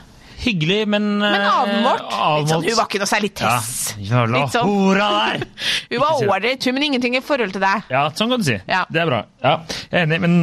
Hyggelig, 0.47 0.79
men 0.89 1.07
Men 1.19 1.35
eh, 1.41 1.47
avmålt. 1.51 2.03
Litt 2.05 2.17
avmålt. 2.17 2.51
sånn, 2.53 2.65
hun 2.69 2.77
var 2.79 2.87
ikke 2.89 3.01
noe 3.03 3.11
særlig 3.11 3.31
Ja, 3.35 3.51
tess. 3.59 3.73
jævla 3.99 4.41
Litt 4.45 4.55
sånn. 4.55 4.71
hora 4.71 5.09
der! 5.17 5.47
Hun 5.91 6.01
var 6.05 6.23
ålreit, 6.37 6.67
men 6.77 6.83
ingenting 6.87 7.17
i 7.19 7.23
forhold 7.27 7.53
til 7.57 7.65
deg. 7.67 7.83
Ja, 7.91 8.05
sånn 8.15 8.31
kan 8.31 8.41
du 8.43 8.47
si. 8.47 8.57
Ja. 8.71 8.85
Det 8.91 9.03
er 9.03 9.11
bra. 9.11 9.21
Ja, 9.43 9.57
jeg 9.91 10.01
er 10.01 10.07
enig, 10.07 10.21
men 10.23 10.39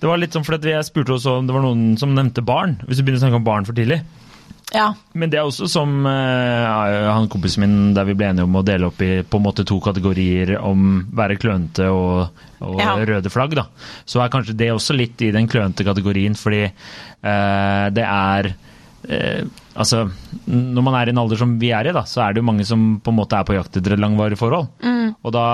det 0.00 0.08
var 0.08 0.20
litt 0.22 0.32
sånn 0.36 0.44
fordi 0.48 0.72
jeg 0.74 0.88
spurte 0.88 1.14
også 1.18 1.38
om 1.42 1.46
det 1.48 1.54
var 1.56 1.64
noen 1.66 1.94
som 2.00 2.14
nevnte 2.16 2.44
barn. 2.44 2.78
Hvis 2.88 2.98
du 3.00 3.04
begynner 3.04 3.20
å 3.20 3.24
snakke 3.28 3.40
om 3.42 3.46
barn 3.52 3.68
for 3.68 3.76
tidlig. 3.76 4.00
Ja. 4.74 4.88
Men 5.14 5.30
det 5.30 5.38
er 5.38 5.46
også 5.46 5.68
som 5.70 5.90
eh, 6.08 6.64
han 7.14 7.28
kompisen 7.30 7.62
min, 7.62 7.76
der 7.94 8.08
vi 8.08 8.16
ble 8.18 8.32
enige 8.32 8.46
om 8.48 8.56
å 8.58 8.64
dele 8.66 8.88
opp 8.88 8.98
i 9.06 9.20
på 9.22 9.38
en 9.38 9.44
måte 9.44 9.62
to 9.68 9.76
kategorier 9.84 10.56
om 10.58 11.04
være 11.14 11.36
klønete 11.38 11.86
og, 11.94 12.32
og 12.64 12.80
Ja. 12.80 12.96
røde 13.06 13.30
flagg, 13.30 13.54
da. 13.60 13.68
Så 14.08 14.18
er 14.24 14.32
kanskje 14.32 14.56
det 14.58 14.72
også 14.74 14.96
litt 14.96 15.20
i 15.22 15.30
den 15.36 15.46
klønete 15.52 15.86
kategorien, 15.86 16.34
fordi 16.34 16.64
eh, 16.64 17.86
det 17.94 18.02
er 18.08 18.50
eh, 19.08 19.44
Altså, 19.74 20.04
når 20.46 20.84
man 20.86 20.94
er 20.94 21.08
i 21.08 21.10
en 21.10 21.18
alder 21.18 21.40
som 21.40 21.56
vi 21.58 21.72
er 21.74 21.88
i, 21.90 21.94
da, 21.96 22.04
så 22.06 22.20
er 22.22 22.34
det 22.34 22.38
jo 22.42 22.46
mange 22.46 22.62
som 22.68 23.00
på 23.02 23.10
en 23.10 23.16
måte 23.18 23.34
er 23.34 23.46
på 23.48 23.56
jakt 23.56 23.80
etter 23.80 23.96
et 23.96 24.02
langvarig 24.02 24.38
forhold. 24.38 24.68
Og 25.24 25.32
da 25.34 25.46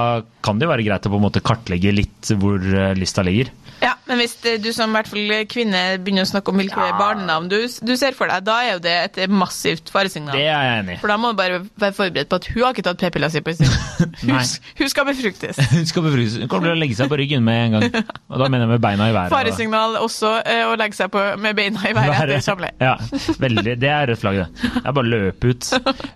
kan 0.44 0.58
det 0.60 0.66
jo 0.66 0.72
være 0.74 0.84
greit 0.84 1.06
å 1.08 1.12
på 1.14 1.16
en 1.16 1.24
måte 1.24 1.40
kartlegge 1.40 1.94
litt 1.94 2.32
hvor 2.36 2.60
eh, 2.60 2.92
lista 2.98 3.24
ligger. 3.24 3.48
Ja, 3.82 3.94
men 4.08 4.20
hvis 4.20 4.34
det, 4.44 4.56
du 4.64 4.70
som 4.76 4.90
i 4.92 4.98
hvert 4.98 5.08
fall 5.10 5.32
kvinne 5.50 5.80
begynner 6.02 6.26
å 6.26 6.30
snakke 6.30 6.52
om 6.52 6.60
hvilke 6.60 6.88
barnenavn 6.98 7.48
du, 7.50 7.58
du 7.64 7.92
ser 7.98 8.16
for 8.16 8.30
deg, 8.30 8.44
da 8.46 8.56
er 8.64 8.72
jo 8.74 8.82
det 8.84 8.94
et 9.08 9.32
massivt 9.32 9.90
faresignal. 9.92 10.36
Det 10.36 10.44
er 10.46 10.50
jeg 10.52 10.80
enig 10.82 10.96
i. 10.96 11.00
For 11.02 11.12
da 11.12 11.16
må 11.20 11.32
du 11.32 11.38
bare 11.40 11.60
være 11.80 11.96
forberedt 11.96 12.30
på 12.30 12.40
at 12.40 12.48
hun 12.52 12.64
har 12.66 12.74
ikke 12.76 12.84
tatt 12.90 13.00
p-pilla 13.00 13.30
si 13.32 13.42
på 13.44 13.54
en 13.54 13.60
stund. 13.60 13.76
Hun, 14.20 14.36
hun 14.78 14.88
skal 14.90 15.06
befruktes. 15.08 15.58
Hun 15.74 15.86
skal 15.88 16.04
befruktes. 16.04 16.36
Hun 16.42 16.48
kommer 16.50 16.70
til 16.70 16.76
å 16.76 16.80
legge 16.80 16.96
seg 16.98 17.08
på 17.10 17.16
ryggen 17.20 17.44
med 17.44 17.60
en 17.66 17.76
gang. 17.76 18.06
Og 18.32 18.40
da 18.40 18.48
mener 18.52 18.66
jeg 18.66 18.70
med 18.74 18.82
beina 18.84 19.08
i 19.10 19.14
været. 19.14 19.30
og- 19.30 19.36
Faresignal 19.36 19.96
også 20.00 20.32
eh, 20.44 20.62
å 20.68 20.74
legge 20.80 20.98
seg 20.98 21.12
på 21.12 21.22
med 21.40 21.56
beina 21.58 21.84
i 21.88 21.94
været 21.96 22.24
etter 22.24 22.44
samleie. 22.44 22.74
Ja, 22.80 22.94
veldig. 23.40 23.76
Det 23.80 23.90
er 23.90 24.10
rødt 24.12 24.22
flagg, 24.22 24.40
det. 24.42 24.72
Er 24.82 24.90
bare 24.92 25.04
å 25.04 25.10
løpe 25.10 25.52
ut. 25.54 25.70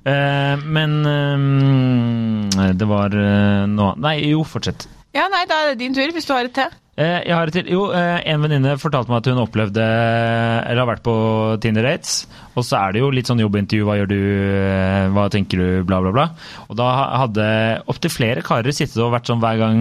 Uh, 0.05 0.65
men 0.65 0.99
eh, 1.09 2.73
det 2.77 2.89
var 2.91 3.15
uh, 3.17 3.65
nå 3.71 3.93
Nei, 4.05 4.17
jo, 4.33 4.45
fortsett. 4.49 4.87
Ja, 5.15 5.29
nei, 5.31 5.45
da 5.47 5.61
er 5.63 5.73
det 5.73 5.79
din 5.85 5.95
tur, 5.95 6.11
hvis 6.15 6.27
du 6.27 6.33
har 6.35 6.49
et 6.49 6.55
til. 6.57 6.73
Eh, 6.99 7.21
jeg 7.27 7.35
har 7.35 7.51
et 7.51 7.55
til. 7.55 7.69
Jo, 7.71 7.89
eh, 7.95 8.21
en 8.31 8.43
venninne 8.43 8.77
fortalte 8.79 9.11
meg 9.11 9.21
at 9.23 9.29
hun 9.33 9.41
opplevde 9.43 9.83
Eller 9.83 10.81
har 10.83 10.89
vært 10.93 11.03
på 11.07 11.15
Tinder-dates. 11.63 12.27
Og 12.55 12.63
så 12.67 12.79
er 12.79 12.93
det 12.95 13.01
jo 13.03 13.09
litt 13.15 13.27
sånn 13.31 13.43
jobbintervju. 13.43 13.87
Hva 13.87 13.97
gjør 13.99 14.11
du? 14.13 14.19
eh, 14.59 15.09
Hva 15.15 15.25
tenker 15.35 15.59
du? 15.59 15.69
Bla, 15.87 15.99
bla, 16.05 16.13
bla. 16.15 16.27
Og 16.69 16.79
da 16.79 16.89
hadde 17.25 17.49
opptil 17.91 18.15
flere 18.15 18.43
karer 18.47 18.75
sittet 18.75 18.99
og 19.03 19.11
vært 19.15 19.31
sånn 19.31 19.43
hver 19.43 19.59
gang 19.63 19.81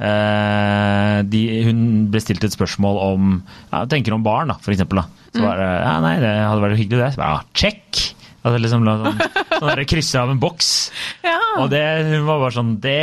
eh, 0.00 1.18
de, 1.30 1.42
hun 1.66 1.82
ble 2.10 2.22
stilt 2.22 2.46
et 2.46 2.54
spørsmål 2.56 2.98
om 3.10 3.30
ja, 3.70 3.84
tenker 3.90 4.14
om 4.16 4.24
barn, 4.26 4.50
da, 4.54 4.58
for 4.62 4.74
eksempel. 4.74 5.02
Da. 5.02 5.28
Så 5.34 5.44
var 5.44 5.60
det 5.62 5.68
ja, 5.70 5.94
nei, 6.02 6.14
det 6.22 6.32
hadde 6.46 6.64
vært 6.66 6.80
hyggelig, 6.82 7.02
det. 7.04 7.12
Så 7.14 7.22
bare, 7.22 7.36
ja, 7.38 7.44
check! 7.54 8.06
Altså 8.40 8.56
liksom 8.62 8.84
la 8.86 8.94
sånn, 9.02 9.18
sånn 9.60 9.80
krysse 9.90 10.20
av 10.22 10.30
en 10.32 10.38
boks. 10.40 10.70
Ja. 11.30 11.36
Og 11.60 11.66
det, 11.72 11.80
hun 12.06 12.22
var 12.28 12.38
bare 12.40 12.54
sånn 12.54 12.70
Det, 12.80 12.94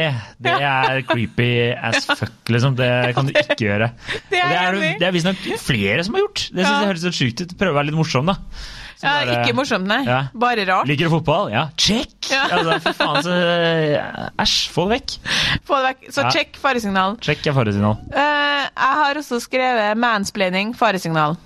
det 0.42 0.54
er 0.64 1.02
creepy 1.06 1.48
as 1.76 2.08
fuck, 2.08 2.32
liksom. 2.50 2.78
Det 2.80 2.88
kan 3.16 3.28
du 3.28 3.34
ikke 3.36 3.58
gjøre. 3.68 3.92
Det 4.32 4.40
er 4.42 4.74
Og 4.74 4.80
det 4.82 4.88
er, 4.94 4.98
det 5.02 5.08
er 5.10 5.14
visstnok 5.16 5.44
flere 5.62 6.04
som 6.08 6.16
har 6.18 6.24
gjort. 6.26 6.48
Det 6.50 6.64
synes 6.64 6.72
Ja. 6.72 6.80
jeg 6.82 6.90
høres 6.94 7.04
så 7.06 7.12
sjukt 7.14 7.44
ut. 7.44 7.54
Prøve 7.60 7.76
å 7.76 7.78
være 7.78 7.90
litt 7.92 8.00
morsom, 8.00 8.32
da. 8.32 8.38
Så 8.98 9.06
ja, 9.06 9.12
bare, 9.20 9.34
ikke 9.44 9.54
morsomt, 9.60 9.86
nei. 9.86 10.00
Ja. 10.08 10.20
Bare 10.34 10.64
rart. 10.66 10.88
Liker 10.90 11.06
du 11.06 11.14
fotball? 11.20 11.52
Ja. 11.54 11.68
Check! 11.78 12.16
Ja. 12.32 12.48
Altså, 12.58 12.80
for 12.88 12.98
faen, 12.98 13.20
så 13.28 13.36
Æsj, 14.42 14.56
få 14.74 14.88
det 14.88 14.96
vekk. 14.98 15.14
Få 15.70 15.78
det 15.78 15.92
vekk. 15.92 16.08
Så 16.16 16.24
Ja. 16.26 16.32
check 16.34 16.58
faresignal. 16.64 17.20
Check 17.22 17.46
er 17.46 17.54
faresignal. 17.54 18.00
Uh, 18.10 18.66
jeg 18.66 18.98
har 19.04 19.22
også 19.22 19.38
skrevet 19.44 20.02
mansplaining, 20.02 20.74
faresignal. 20.80 21.38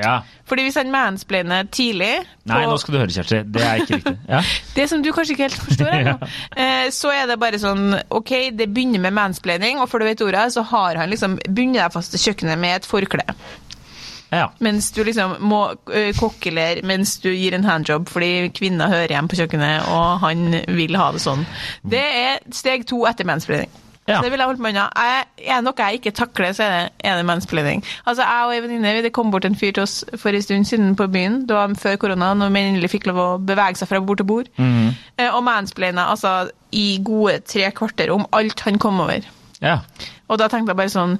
Ja. 0.00 0.16
Fordi 0.48 0.64
hvis 0.66 0.78
han 0.80 0.90
mansplainer 0.92 1.68
tidlig 1.70 2.10
Nei, 2.48 2.60
nå 2.66 2.76
skal 2.80 2.94
du 2.94 2.98
høre, 3.02 3.12
Kjersti. 3.14 3.42
Det 3.46 3.62
er 3.64 3.82
ikke 3.82 3.98
riktig. 4.00 4.16
Ja. 4.30 4.42
Det 4.76 4.86
som 4.90 5.02
du 5.04 5.10
kanskje 5.14 5.36
ikke 5.36 5.48
helt 5.48 5.64
forstår 5.68 5.90
ennå, 5.94 6.14
ja. 6.56 6.68
så 6.94 7.12
er 7.14 7.26
det 7.30 7.38
bare 7.40 7.60
sånn 7.62 7.94
OK, 8.08 8.32
det 8.56 8.70
begynner 8.72 9.02
med 9.02 9.16
mansplaining, 9.16 9.80
og 9.82 9.90
før 9.90 10.02
du 10.02 10.10
vet 10.10 10.22
ordet, 10.26 10.46
så 10.54 10.64
har 10.72 11.00
han 11.02 11.10
liksom 11.12 11.36
bundet 11.48 11.82
deg 11.82 11.94
fast 11.94 12.14
til 12.14 12.24
kjøkkenet 12.28 12.60
med 12.60 12.80
et 12.80 12.88
forkle. 12.88 13.26
ja. 14.30 14.48
Mens 14.64 14.90
du 14.96 15.02
liksom 15.06 15.36
må 15.50 15.60
uh, 15.74 16.10
kokkelere 16.18 16.86
mens 16.86 17.18
du 17.22 17.30
gir 17.32 17.54
en 17.56 17.66
handjob 17.66 18.08
fordi 18.10 18.50
kvinna 18.56 18.88
hører 18.90 19.14
hjemme 19.16 19.30
på 19.30 19.40
kjøkkenet, 19.42 19.90
og 19.92 20.24
han 20.24 20.48
vil 20.80 20.98
ha 20.98 21.10
det 21.14 21.22
sånn. 21.22 21.46
Det 21.82 22.06
er 22.24 22.42
steg 22.54 22.88
to 22.90 23.04
etter 23.10 23.28
mansplaining. 23.28 23.70
Ja. 24.10 24.20
Det 24.24 24.30
ville 24.32 24.42
jeg 24.44 24.50
holdt 24.50 24.62
meg 24.64 24.74
unna. 24.74 24.86
Jeg, 24.96 25.26
er 25.54 25.64
noe 25.64 25.86
jeg 25.86 26.00
ikke 26.00 26.12
takler, 26.18 26.52
så 26.56 26.66
er 26.66 26.72
det, 26.74 26.92
er 27.06 27.16
det 27.20 27.26
mansplaining. 27.28 27.84
Altså, 28.04 28.26
jeg 28.26 28.46
og 28.48 28.54
ei 28.56 28.62
venninne 28.64 28.94
det 29.06 29.12
kom 29.16 29.30
bort 29.32 29.46
en 29.46 29.56
fyr 29.58 29.72
til 29.76 29.84
oss 29.86 30.00
for 30.18 30.34
en 30.34 30.42
stund 30.44 30.66
siden 30.68 30.96
på 30.98 31.06
byen. 31.12 31.44
Det 31.48 31.56
var 31.56 31.72
før 31.78 31.96
korona, 32.02 32.32
når 32.34 32.50
man 32.54 32.70
endelig 32.72 32.90
fikk 32.96 33.06
lov 33.10 33.20
å 33.22 33.28
bevege 33.38 33.78
seg 33.80 33.90
fra 33.90 34.00
bord 34.04 34.20
til 34.20 34.28
bord. 34.28 34.50
Mm. 34.58 34.90
Og 35.30 35.42
mansplaina 35.46 36.08
altså 36.12 36.34
i 36.76 36.98
gode 37.04 37.40
tre 37.46 37.70
kvarter 37.74 38.10
om 38.14 38.26
alt 38.36 38.60
han 38.66 38.78
kom 38.82 39.00
over. 39.06 39.26
ja. 39.60 39.78
Og 40.30 40.38
da 40.38 40.46
tenkte 40.46 40.70
jeg 40.70 40.78
bare 40.78 40.92
sånn 40.92 41.16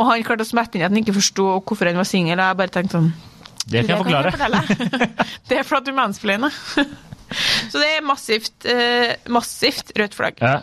Og 0.00 0.06
han 0.08 0.22
klarte 0.24 0.40
å 0.40 0.48
smette 0.48 0.78
inn 0.78 0.84
at 0.86 0.88
han 0.88 0.96
ikke 1.02 1.12
forsto 1.18 1.44
hvorfor 1.68 1.90
han 1.90 1.98
var 2.00 2.06
singel, 2.08 2.40
og 2.40 2.46
jeg 2.48 2.56
bare 2.62 2.72
tenkte 2.72 2.96
sånn 2.96 3.10
Det 3.68 3.82
kan 3.84 3.90
jeg 3.92 3.98
forklare. 4.00 4.30
fortelle. 4.32 4.60
det 5.50 5.58
er 5.60 5.66
for 5.68 5.76
at 5.82 5.84
du 5.84 5.92
mansplainer. 5.96 6.56
Så 7.70 7.80
det 7.82 7.88
er 7.96 8.04
massivt, 8.06 8.52
eh, 8.70 9.14
massivt 9.32 9.92
rødt 9.98 10.14
flagg. 10.16 10.40
Ja. 10.42 10.60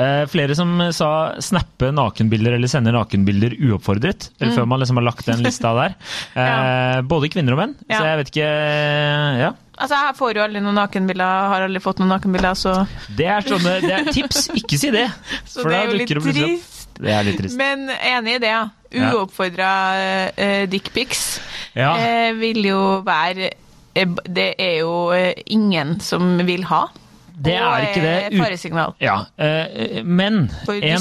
Eh, 0.00 0.24
flere 0.30 0.54
som 0.58 0.72
sa 0.96 1.10
snappe 1.42 1.90
nakenbilder 1.94 2.56
eller 2.56 2.70
sende 2.70 2.92
nakenbilder 2.94 3.56
uoppfordret. 3.70 4.30
Mm. 4.40 4.54
Før 4.56 4.68
man 4.70 4.82
liksom 4.82 5.00
har 5.00 5.08
lagt 5.10 5.26
den 5.30 5.44
lista 5.46 5.74
der. 5.78 5.96
Eh, 6.40 7.00
Både 7.06 7.28
kvinner 7.32 7.54
og 7.54 7.60
menn. 7.60 7.74
Så 7.90 8.00
jeg 8.04 8.18
vet 8.20 8.30
ikke 8.32 8.48
Ja. 9.40 9.50
Altså, 9.80 9.96
Jeg 9.96 10.16
får 10.18 10.34
jo 10.36 10.42
aldri 10.44 10.60
noen 10.60 10.76
nakenbilder, 10.76 11.46
har 11.52 11.64
aldri 11.64 11.80
fått 11.82 12.00
noen 12.02 12.12
nakenbilder, 12.12 12.58
så, 12.58 12.74
Det 13.16 13.28
er 13.32 13.46
sånne 13.46 13.78
det 13.80 13.94
er 13.96 14.10
tips. 14.12 14.50
Ikke 14.60 14.78
si 14.80 14.90
det! 14.92 15.06
så 15.48 15.62
For 15.62 15.72
det 15.72 15.78
er 15.78 15.88
jo 15.88 16.00
litt 16.02 16.12
trist. 16.12 16.76
Det 17.00 17.14
er 17.16 17.24
litt 17.24 17.40
trist. 17.40 17.56
Men 17.56 17.88
enig 17.88 18.36
i 18.36 18.42
det, 18.42 18.52
ja. 18.52 18.66
Ja. 18.90 19.12
Uoppfordra 19.14 19.70
uh, 20.34 20.64
dickpics 20.68 21.38
Ja. 21.78 21.92
uh, 21.94 22.30
vil 22.40 22.64
jo 22.66 22.80
være 23.06 23.52
Det 23.94 24.48
er 24.58 24.74
jo 24.80 25.10
eh, 25.16 25.32
ingen 25.50 25.96
som 26.00 26.36
vil 26.46 26.64
ha. 26.70 26.84
Det 27.40 27.54
er 27.56 27.84
ikke 27.86 28.02
det. 28.04 28.16
Eh, 28.28 28.34
faresignal 28.36 28.90
Ja. 29.00 29.14
eh, 29.40 30.02
Men 30.04 30.50
en. 30.92 30.98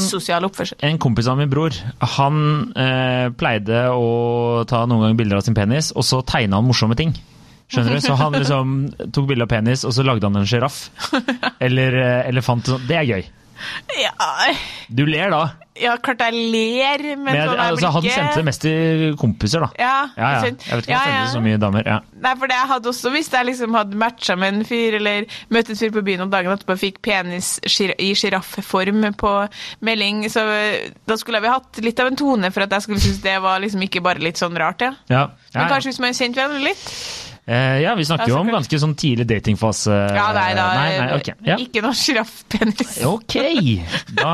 En 0.87 0.97
kompis 0.97 1.27
av 1.27 1.37
min 1.37 1.49
bror 1.51 1.75
han 2.15 2.71
eh, 2.79 3.27
pleide 3.35 3.81
å 3.91 4.63
ta 4.69 4.85
noen 4.87 5.03
ganger 5.03 5.19
bilder 5.19 5.41
av 5.41 5.43
sin 5.43 5.57
penis, 5.57 5.91
og 5.95 6.03
så 6.07 6.21
tegna 6.23 6.61
han 6.61 6.65
morsomme 6.69 6.95
ting. 6.95 7.11
Skjønner 7.69 7.99
du? 7.99 8.01
Så 8.01 8.15
han 8.17 8.33
liksom 8.33 8.71
tok 9.13 9.27
bilde 9.29 9.45
av 9.45 9.51
penis, 9.51 9.83
og 9.85 9.93
så 9.93 10.01
lagde 10.07 10.25
han 10.25 10.39
en 10.39 10.47
sjiraff. 10.49 10.87
Eller 11.65 11.99
eh, 11.99 12.29
elefant. 12.31 12.65
sånn. 12.71 12.87
Det 12.87 12.97
er 12.97 13.05
gøy. 13.11 13.27
Ja, 13.99 14.31
Du 14.87 15.03
ler 15.05 15.29
da. 15.35 15.43
Ja, 15.81 15.95
klart 16.03 16.21
jeg 16.25 16.33
ler, 16.53 17.03
men, 17.15 17.23
Men 17.29 17.37
jeg, 17.37 17.47
sånn 17.49 17.59
jeg 17.59 17.73
altså, 17.73 17.91
han 17.95 18.07
sendte 18.09 18.35
det 18.39 18.45
mest 18.49 18.63
til 18.65 19.03
kompiser, 19.19 19.65
da. 19.65 19.69
Ja, 19.79 19.95
Ja, 20.17 20.29
ja. 20.35 20.41
Jeg 20.49 20.79
vet 20.79 20.87
ikke 20.89 20.95
om 20.95 20.99
han 20.99 21.13
sendte 21.13 21.33
så 21.33 21.43
mye 21.45 21.59
damer. 21.61 21.87
Ja. 21.87 21.99
Nei, 22.19 22.33
for 22.41 22.51
det 22.51 22.57
jeg 22.59 22.69
hadde 22.73 22.91
også 22.91 23.11
Hvis 23.13 23.31
jeg 23.33 23.47
liksom 23.47 23.77
hadde 23.77 23.99
matcha 23.99 24.35
med 24.39 24.53
en 24.57 24.67
fyr, 24.67 24.97
eller 24.99 25.29
møtt 25.55 25.71
en 25.71 25.79
fyr 25.79 25.93
på 25.95 26.03
byen 26.05 26.25
om 26.25 26.33
dagen 26.33 26.51
etterpå 26.53 26.77
fikk 26.81 27.01
penis 27.05 27.51
i 27.65 28.11
sjiraffform 28.17 29.07
på 29.19 29.33
melding, 29.85 30.25
så 30.31 30.45
eh, 30.53 30.91
da 31.07 31.17
skulle 31.19 31.41
vi 31.43 31.51
hatt 31.51 31.81
litt 31.83 31.99
av 32.03 32.11
en 32.11 32.19
tone 32.19 32.51
for 32.51 32.65
at 32.65 32.75
jeg 32.77 32.87
skulle 32.87 33.03
synes 33.03 33.23
det 33.23 33.37
var 33.43 33.61
liksom 33.63 33.83
ikke 33.87 34.03
bare 34.05 34.23
litt 34.23 34.39
sånn 34.41 34.57
rart, 34.59 34.83
ja. 34.85 34.93
Ja. 35.09 35.25
Ja, 35.53 35.61
Men 35.63 35.71
kanskje 35.73 35.93
hvis 35.93 36.01
man 36.03 36.15
kjente 36.17 36.41
hverandre 36.41 36.69
litt? 36.69 36.85
Eh, 37.49 37.79
ja, 37.81 37.95
vi 37.97 38.05
snakker 38.05 38.27
Ja, 38.29 38.35
jo 38.35 38.39
om 38.43 38.49
ganske 38.53 38.77
sånn 38.77 38.91
tidlig 38.99 39.25
datingfase. 39.29 39.93
Ja, 40.13 40.27
nei 40.35 40.51
da. 40.53 40.65
Nei, 40.77 40.89
nei, 40.99 41.07
ok. 41.17 41.29
Ja. 41.47 41.55
Ikke 41.57 41.81
noe 41.81 41.97
sjiraffpenis. 41.97 42.99
Ok, 43.09 43.35
da 44.19 44.33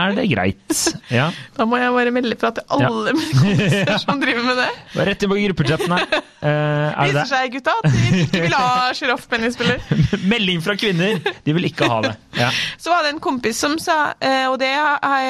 er 0.00 0.14
det 0.16 0.24
greit. 0.30 0.78
Ja. 1.12 1.26
Da 1.58 1.66
må 1.68 1.76
jeg 1.76 1.92
bare 1.92 2.14
melde 2.16 2.38
fra 2.40 2.54
til 2.56 2.64
alle 2.72 3.12
mine 3.18 3.36
kompiser 3.42 4.00
som 4.00 4.22
driver 4.22 4.46
med 4.48 4.62
det. 4.62 4.68
Rett 5.10 5.26
inn 5.26 5.32
på 5.34 5.38
gruppechatten 5.42 5.92
her. 5.92 6.06
Eh, 6.40 6.48
er 6.48 7.12
Viser 7.12 7.28
seg, 7.34 7.52
gutta, 7.58 7.74
at 7.82 7.90
de 7.92 8.22
ikke 8.22 8.42
vil 8.46 8.56
ha 8.56 8.88
sjiraffpenisspiller. 8.96 9.84
Melding 10.32 10.64
fra 10.64 10.78
kvinner! 10.80 11.20
De 11.44 11.56
vil 11.58 11.68
ikke 11.68 11.90
ha 11.92 12.00
det. 12.06 12.14
Ja. 12.40 12.48
Så 12.80 12.94
var 12.94 13.04
det 13.04 13.12
en 13.12 13.20
kompis 13.24 13.60
som 13.60 13.76
sa, 13.82 13.98
eh, 14.24 14.46
og 14.48 14.56
det 14.62 14.72
er 14.72 15.28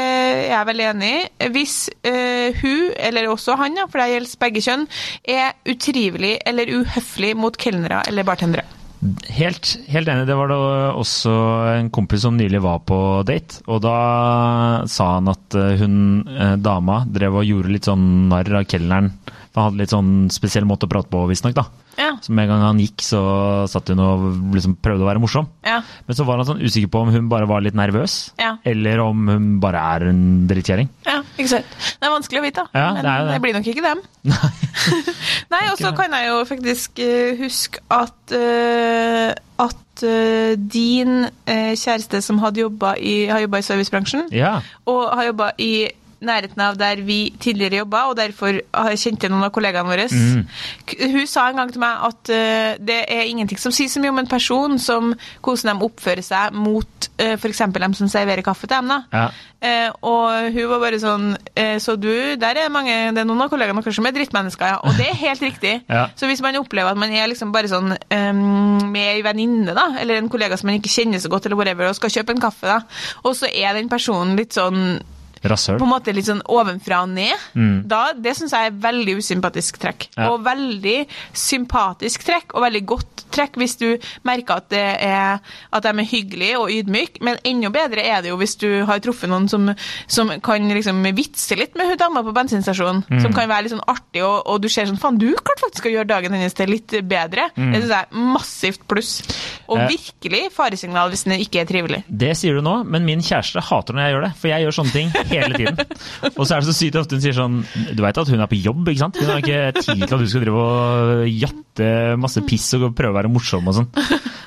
jeg 0.53 0.71
veldig 0.71 0.87
enig 0.93 1.11
i, 1.19 1.51
hvis 1.55 1.77
eh, 2.07 2.55
hun, 2.63 2.95
eller 2.95 3.27
også 3.35 3.59
han, 3.59 3.83
ja, 3.83 3.89
for 3.91 3.99
det 4.05 4.09
gjelder 4.15 4.41
begge 4.47 4.65
kjønn, 4.69 4.87
er 5.35 5.53
utrivelig 5.75 6.37
eller 6.47 6.71
uhøflig 6.79 7.24
mot 7.33 7.57
kelnere 7.57 8.03
eller 8.11 8.27
bartendere. 8.29 8.67
Helt, 9.37 9.75
helt 9.93 10.09
enig. 10.09 10.25
Det 10.29 10.37
var 10.39 10.49
da 10.49 10.59
også 10.97 11.33
en 11.75 11.91
kompis 11.93 12.23
som 12.25 12.39
nylig 12.39 12.63
var 12.65 12.81
på 12.89 12.99
date. 13.29 13.61
Og 13.69 13.83
da 13.85 13.97
sa 14.89 15.11
han 15.19 15.29
at 15.33 15.57
eh, 15.61 15.75
hun 15.83 15.97
eh, 16.25 16.55
dama 16.57 17.03
drev 17.05 17.41
og 17.41 17.49
gjorde 17.49 17.73
litt 17.75 17.89
sånn 17.91 18.31
narr 18.31 18.49
av 18.63 18.69
kelneren. 18.71 19.11
For 19.53 19.61
han 19.61 19.69
hadde 19.69 19.83
litt 19.83 19.93
sånn 19.93 20.15
spesiell 20.33 20.65
måte 20.69 20.89
å 20.89 20.93
prate 20.95 21.13
på, 21.13 21.27
visstnok. 21.29 21.61
Ja. 21.99 22.11
Så 22.23 22.33
med 22.35 22.45
en 22.47 22.51
gang 22.55 22.63
han 22.67 22.79
gikk, 22.83 23.03
så 23.05 23.21
satt 23.71 23.89
hun 23.93 24.01
og 24.05 24.25
liksom 24.55 24.77
prøvde 24.83 25.05
å 25.05 25.09
være 25.09 25.23
morsom. 25.23 25.49
Ja. 25.67 25.81
Men 26.09 26.17
så 26.19 26.27
var 26.29 26.41
han 26.41 26.49
sånn 26.49 26.63
usikker 26.65 26.91
på 26.91 27.03
om 27.05 27.13
hun 27.15 27.29
bare 27.31 27.47
var 27.51 27.61
litt 27.65 27.75
nervøs, 27.79 28.33
Ja. 28.41 28.57
eller 28.65 29.01
om 29.05 29.27
hun 29.29 29.49
bare 29.63 29.81
er 29.95 30.09
en 30.11 30.47
drittkjerring. 30.51 30.89
Ja, 31.07 31.21
ikke 31.39 31.49
sant. 31.57 31.77
Det 32.01 32.09
er 32.09 32.15
vanskelig 32.15 32.41
å 32.41 32.47
vite, 32.47 32.65
da. 32.65 32.81
Ja, 32.81 32.93
men 32.95 33.05
det 33.05 33.33
det. 33.33 33.41
blir 33.45 33.55
nok 33.59 33.67
ikke 33.73 33.87
dem. 33.87 34.03
Nei, 35.55 35.63
og 35.73 35.79
så 35.81 35.93
kan 35.97 36.13
jeg 36.17 36.29
jo 36.31 36.39
faktisk 36.49 36.99
eh, 37.05 37.35
huske 37.41 37.83
at 37.95 38.35
eh, 38.35 39.35
at 39.65 40.03
eh, 40.03 40.55
din 40.59 41.29
kjæreste 41.47 42.19
som 42.25 42.41
hadde 42.43 42.65
jobba 42.65 42.97
i, 42.99 43.27
har 43.31 43.45
jobba 43.45 43.61
i 43.63 43.67
servicebransjen, 43.69 44.27
Ja. 44.35 44.57
og 44.91 45.13
har 45.15 45.29
jobba 45.31 45.53
i 45.63 45.87
nærheten 46.27 46.61
av 46.65 46.79
der 46.81 47.03
vi 47.07 47.19
tidligere 47.41 47.83
jobba, 47.83 48.05
og 48.11 48.19
derfor 48.19 48.61
har 48.75 48.99
kjent 49.01 49.29
noen 49.31 49.47
av 49.47 49.53
kollegaene 49.55 49.91
våre. 49.91 50.09
Mm. 50.11 50.45
Hun 51.15 51.27
sa 51.31 51.49
en 51.49 51.63
gang 51.63 51.73
til 51.73 51.83
meg 51.85 52.05
at 52.11 52.33
uh, 52.35 52.71
det 52.81 53.01
er 53.17 53.31
ingenting 53.31 53.61
som 53.61 53.75
sier 53.75 53.93
så 53.93 54.03
mye 54.03 54.13
om 54.15 54.23
en 54.23 54.31
person 54.31 54.79
som 54.83 55.15
hvordan 55.45 55.75
de 55.75 55.89
oppfører 55.89 56.25
seg 56.25 56.57
mot 56.57 57.11
uh, 57.21 57.35
f.eks. 57.37 57.65
dem 57.79 57.97
som 57.97 58.11
serverer 58.11 58.45
kaffe 58.47 58.69
til 58.69 58.77
dem. 58.81 58.95
Ja. 59.13 59.29
Uh, 59.65 59.91
og 60.05 60.53
hun 60.53 60.67
var 60.69 60.81
bare 60.83 60.99
sånn 61.01 61.31
eh, 61.57 61.79
Så 61.81 61.95
du, 61.97 62.11
der 62.37 62.59
er 62.61 62.73
mange 62.73 62.93
Det 63.15 63.23
er 63.23 63.25
noen 63.25 63.47
av 63.47 63.49
kollegaene 63.49 63.81
deres 63.81 63.97
som 63.97 64.05
er 64.05 64.13
drittmennesker, 64.13 64.75
ja. 64.75 64.81
Og 64.85 64.99
det 64.99 65.07
er 65.09 65.17
helt 65.23 65.45
riktig. 65.45 65.75
Ja. 65.95 66.09
Så 66.19 66.27
hvis 66.27 66.41
man 66.43 66.57
opplever 66.59 66.91
at 66.91 66.99
man 66.99 67.13
er 67.15 67.29
liksom 67.31 67.53
bare 67.55 67.69
sånn 67.71 67.93
um, 67.95 68.39
med 68.91 69.13
ei 69.13 69.23
venninne, 69.25 69.75
da, 69.77 69.85
eller 70.01 70.19
en 70.19 70.31
kollega 70.33 70.57
som 70.59 70.69
man 70.69 70.79
ikke 70.81 70.91
kjenner 70.91 71.23
så 71.23 71.31
godt, 71.31 71.47
eller 71.47 71.59
whatever, 71.61 71.87
og 71.87 71.97
skal 71.97 72.11
kjøpe 72.11 72.35
en 72.35 72.43
kaffe, 72.43 72.67
da, 72.67 72.81
og 73.23 73.37
så 73.39 73.49
er 73.51 73.77
den 73.79 73.91
personen 73.93 74.35
litt 74.39 74.57
sånn 74.57 74.97
Rasshøl. 75.49 75.79
på 75.79 75.85
en 75.85 75.93
måte 75.93 76.15
litt 76.15 76.27
sånn 76.27 76.43
ovenfra 76.47 77.03
og 77.03 77.09
ned, 77.11 77.35
Mm. 77.55 77.87
da, 77.89 78.13
det 78.15 78.35
syns 78.37 78.51
jeg 78.53 78.67
er 78.73 78.79
veldig 78.81 79.17
usympatisk 79.19 79.79
trekk. 79.79 80.09
Ja. 80.17 80.31
Og 80.33 80.43
veldig 80.45 81.07
sympatisk 81.33 82.25
trekk, 82.27 82.55
og 82.55 82.63
veldig 82.65 82.83
godt 82.89 83.25
trekk 83.35 83.57
hvis 83.61 83.77
du 83.81 83.87
merker 84.27 84.61
at, 84.61 84.69
det 84.73 84.83
er, 85.05 85.41
at 85.75 85.83
de 85.83 85.89
er 85.89 86.09
hyggelige 86.09 86.59
og 86.61 86.71
ydmyke, 86.71 87.23
men 87.27 87.39
enda 87.45 87.71
bedre 87.75 88.05
er 88.07 88.23
det 88.23 88.31
jo 88.33 88.39
hvis 88.41 88.57
du 88.61 88.69
har 88.89 89.01
truffet 89.05 89.29
noen 89.31 89.49
som, 89.51 89.71
som 90.07 90.31
kan 90.45 90.69
liksom 90.71 91.03
vitse 91.17 91.57
litt 91.59 91.75
med 91.79 91.91
hun 91.93 92.01
dama 92.01 92.23
på 92.27 92.35
bensinstasjonen, 92.37 93.03
Mm. 93.05 93.21
som 93.23 93.33
kan 93.37 93.49
være 93.49 93.63
litt 93.67 93.73
sånn 93.75 93.85
artig, 93.91 94.23
og, 94.25 94.47
og 94.47 94.61
du 94.63 94.69
ser 94.69 94.87
sånn 94.87 94.99
faen, 95.01 95.19
du 95.19 95.35
klarte 95.35 95.65
faktisk 95.67 95.87
å 95.89 95.93
gjøre 95.93 96.07
dagen 96.09 96.33
hennes 96.33 96.55
til 96.57 96.71
litt 96.71 96.89
bedre. 97.09 97.51
Det 97.55 97.83
syns 97.83 97.91
jeg 97.91 98.07
er 98.07 98.17
massivt 98.35 98.87
pluss. 98.89 99.23
Og 99.69 99.79
Mm. 99.79 99.85
Eh. 99.85 99.89
virkelig 99.97 100.53
faresignal 100.53 101.11
hvis 101.11 101.25
den 101.25 101.39
ikke 101.41 101.61
er 101.63 101.67
trivelig. 101.69 102.03
Det 102.09 102.37
sier 102.37 102.55
du 102.55 102.63
nå, 102.63 102.85
men 102.87 103.05
min 103.05 103.21
kjæreste 103.21 103.61
hater 103.63 103.95
når 103.95 104.05
jeg 104.07 104.15
gjør 104.15 104.23
det. 104.25 104.33
For 104.41 104.49
jeg 104.49 104.65
gjør 104.65 104.77
sånne 104.79 104.93
ting 104.93 105.13
hele 105.43 105.59
tiden. 105.59 105.81
Og 106.35 106.43
så 106.47 106.55
er 106.57 106.63
det 106.63 106.69
så 106.71 106.77
sykt 106.77 106.99
ofte 107.01 107.19
hun 107.19 107.25
sier 107.25 107.37
sånn 107.37 107.59
Du 107.97 108.03
veit 108.05 108.19
at 108.21 108.31
hun 108.33 108.43
er 108.45 108.51
på 108.51 108.59
jobb, 108.61 108.83
ikke 108.91 109.03
sant? 109.03 109.19
Hun 109.21 109.33
har 109.33 109.43
ikke 109.43 109.61
tid 109.81 110.05
til 110.05 110.17
at 110.17 110.23
du 110.25 110.31
skal 110.31 110.45
drive 110.47 110.65
og 110.65 111.25
jatte 111.31 111.91
masse 112.21 112.43
piss 112.49 112.71
og 112.79 112.91
prøve 112.97 113.15
å 113.15 113.19
være 113.19 113.33
morsom 113.33 113.71
og 113.71 113.79
sånn. 113.81 113.91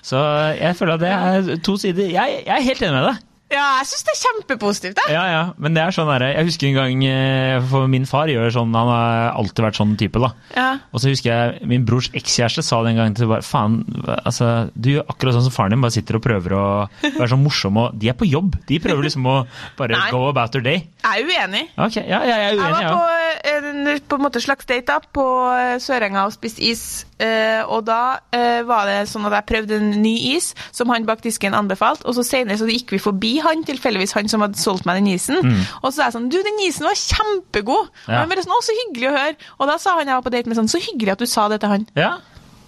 Så 0.07 0.21
jeg 0.57 0.77
føler 0.79 0.97
at 0.97 1.03
det 1.03 1.13
er 1.13 1.63
to 1.65 1.77
sider. 1.81 2.11
Jeg, 2.13 2.41
jeg 2.47 2.53
er 2.55 2.67
helt 2.69 2.85
enig 2.87 2.95
med 2.99 3.09
deg. 3.11 3.26
Ja, 3.47 3.77
jeg 3.79 3.87
syns 3.87 4.03
det 4.03 4.11
er 4.11 4.19
kjempepositivt, 4.25 4.97
jeg. 5.05 5.13
Ja, 5.15 5.21
ja, 5.31 5.43
men 5.55 5.71
det 5.77 5.79
er 5.79 5.93
sånn 5.95 6.09
der, 6.11 6.25
Jeg 6.33 6.47
husker 6.49 6.67
en 6.67 6.75
gang 6.75 7.03
eh, 7.07 7.61
For 7.71 7.87
min 7.87 8.03
far 8.09 8.27
gjør 8.27 8.49
sånn, 8.51 8.73
han 8.75 8.89
har 8.91 9.29
alltid 9.39 9.63
vært 9.63 9.79
sånn 9.79 9.93
type, 9.99 10.19
da. 10.19 10.31
Ja. 10.57 10.65
Og 10.91 10.99
så 10.99 11.13
husker 11.13 11.31
jeg 11.31 11.69
min 11.71 11.85
brors 11.87 12.09
ekskjæreste 12.17 12.65
sa 12.67 12.81
det 12.83 12.91
en 12.91 12.99
gang 12.99 13.15
til 13.15 13.29
bare 13.31 13.45
Faen, 13.47 13.77
altså, 14.19 14.49
du 14.75 14.89
gjør 14.97 15.07
akkurat 15.13 15.37
sånn 15.37 15.45
som 15.47 15.55
faren 15.55 15.77
din, 15.77 15.85
bare 15.85 15.95
sitter 15.95 16.19
og 16.19 16.25
prøver 16.27 16.57
å 16.59 16.65
være 17.05 17.29
sånn 17.31 17.45
morsom, 17.45 17.79
og 17.85 17.95
de 17.95 18.11
er 18.11 18.17
på 18.19 18.27
jobb. 18.27 18.57
De 18.67 18.81
prøver 18.83 19.07
liksom 19.07 19.29
å 19.31 19.37
bare 19.79 19.95
Nei. 19.95 20.09
go 20.11 20.25
about 20.27 20.51
their 20.51 20.65
day. 20.65 20.83
Jeg 21.07 21.23
er 21.23 21.31
uenig. 21.47 21.63
Okay, 21.87 22.03
ja, 22.03 22.19
ja, 22.27 22.41
jeg 22.43 22.51
er 22.51 22.57
Jeg 22.57 22.59
uenig, 22.59 22.75
var 22.75 22.83
ja. 22.83 22.91
på 22.97 23.16
en 23.51 23.99
på 24.07 24.15
en 24.17 24.23
måte 24.23 24.41
slags 24.43 24.65
date 24.69 24.85
da, 24.87 24.99
på 25.13 25.23
eh, 25.53 25.75
Sørenga 25.83 26.25
og 26.27 26.33
spiste 26.35 26.61
is. 26.63 27.05
eh, 27.19 27.61
og 27.65 27.85
da 27.87 28.19
eh, 28.31 28.61
var 28.67 28.85
det 28.89 29.09
sånn 29.09 29.25
at 29.29 29.33
jeg 29.39 29.47
prøvde 29.51 29.77
en 29.81 29.89
ny 30.03 30.13
is 30.35 30.53
som 30.71 30.89
han 30.93 31.05
bak 31.07 31.21
disken 31.25 31.53
anbefalte. 31.57 32.05
Og 32.07 32.15
så 32.17 32.23
senere 32.27 32.57
så 32.61 32.67
gikk 32.69 32.91
vi 32.95 32.99
forbi 33.01 33.33
han, 33.43 33.63
tilfeldigvis 33.67 34.13
han 34.17 34.29
som 34.31 34.41
hadde 34.45 34.57
solgt 34.61 34.85
meg 34.85 35.01
den 35.01 35.11
isen. 35.15 35.37
Og 35.81 35.89
så 35.89 35.95
sa 35.97 36.03
jeg 36.09 36.17
sånn 36.17 36.29
Du, 36.29 36.37
den 36.43 36.59
isen 36.67 36.85
var 36.87 36.95
kjempegod! 36.97 37.87
Og 37.87 38.07
Mm. 38.07 38.13
Ja. 38.13 38.19
han 38.23 38.29
bare 38.29 38.43
sånn 38.45 38.55
Å, 38.57 38.61
så 38.63 38.73
hyggelig 38.77 39.09
å 39.09 39.17
høre. 39.17 39.35
Og 39.59 39.67
da 39.67 39.77
sa 39.81 39.97
han 39.97 40.07
jeg 40.07 40.15
var 40.15 40.25
på 40.25 40.31
date 40.33 40.47
med 40.49 40.57
sånn 40.57 40.69
Så 40.71 40.79
hyggelig 40.81 41.11
at 41.17 41.19
du 41.19 41.25
sa 41.29 41.47
det 41.51 41.59
til 41.61 41.69
han. 41.75 41.87
ja. 41.95 42.17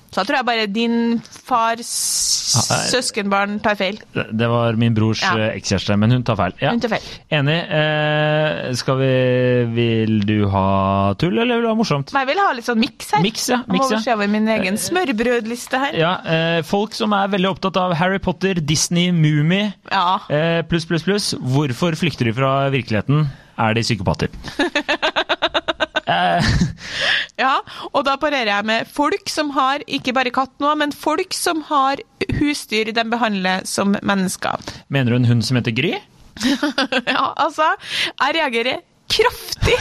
Så 0.10 0.16
da 0.18 0.24
tror 0.26 0.38
jeg 0.40 0.46
bare 0.48 0.66
din 0.74 0.94
fars 1.22 1.90
søskenbarn 2.90 3.60
tar 3.62 3.76
feil. 3.78 4.00
Det 4.16 4.48
var 4.50 4.74
min 4.80 4.94
brors 4.98 5.22
Ja. 5.22 5.36
eh, 5.38 5.58
ekskjæreste, 5.60 5.98
men 6.02 6.12
hun 6.16 6.24
tar 6.26 6.36
feil. 6.40 6.54
Ja. 6.62 6.72
Hun 6.74 6.80
tar 6.82 6.90
feil. 6.96 7.06
Enig. 7.32 7.58
Eh, 7.70 8.74
skal 8.80 8.98
vi 8.98 9.10
Vil 9.76 10.20
du 10.26 10.48
ha 10.50 11.14
tull, 11.20 11.38
eller 11.38 11.56
vil 11.60 11.64
du 11.64 11.68
ha 11.70 11.76
morsomt? 11.78 12.12
Jeg 12.16 12.28
vil 12.28 12.38
ha 12.42 12.52
litt 12.58 12.66
sånn 12.66 12.80
miks 12.82 13.12
her. 13.14 13.22
Mix, 13.22 13.48
ja, 13.50 13.62
Jeg 13.68 13.78
må 13.78 14.02
se 14.02 14.14
over 14.14 14.28
min 14.28 14.48
egen 14.48 14.78
smørbrødliste 14.82 15.78
her. 15.80 15.94
Ja, 16.00 16.14
eh, 16.26 16.62
Folk 16.64 16.94
som 16.98 17.14
er 17.14 17.28
veldig 17.28 17.52
opptatt 17.54 17.78
av 17.78 17.94
Harry 18.00 18.18
Potter, 18.20 18.56
Disney, 18.56 19.12
Mumie 19.12 19.74
Ja. 19.92 20.20
eh, 20.30 20.62
pluss, 20.64 20.86
pluss, 20.86 21.04
pluss. 21.04 21.34
Hvorfor 21.38 21.94
flykter 21.96 22.26
de 22.26 22.34
fra 22.34 22.70
virkeligheten? 22.74 23.28
Er 23.60 23.74
de 23.76 23.82
psykopater? 23.84 24.30
eh, 26.08 26.42
Ja, 27.40 27.56
og 27.94 28.04
da 28.08 28.18
parerer 28.20 28.52
jeg 28.52 28.68
med 28.68 28.90
folk 28.92 29.32
som 29.32 29.54
har, 29.56 29.84
ikke 29.88 30.14
bare 30.18 30.34
katt 30.36 30.52
nå, 30.60 30.74
men 30.82 30.92
folk 30.92 31.34
som 31.36 31.64
har 31.70 32.02
husdyr 32.40 32.92
de 32.96 33.06
behandler 33.08 33.64
som 33.70 33.96
mennesker. 34.04 34.60
mener 34.90 35.12
du 35.16 35.22
en 35.22 35.30
hund 35.32 35.46
som 35.48 35.60
heter 35.60 35.76
Gry? 35.76 35.96
Ja, 37.10 37.34
altså, 37.36 37.74
jeg 38.20 38.36
reagerer 38.40 38.84
kraftig 39.10 39.76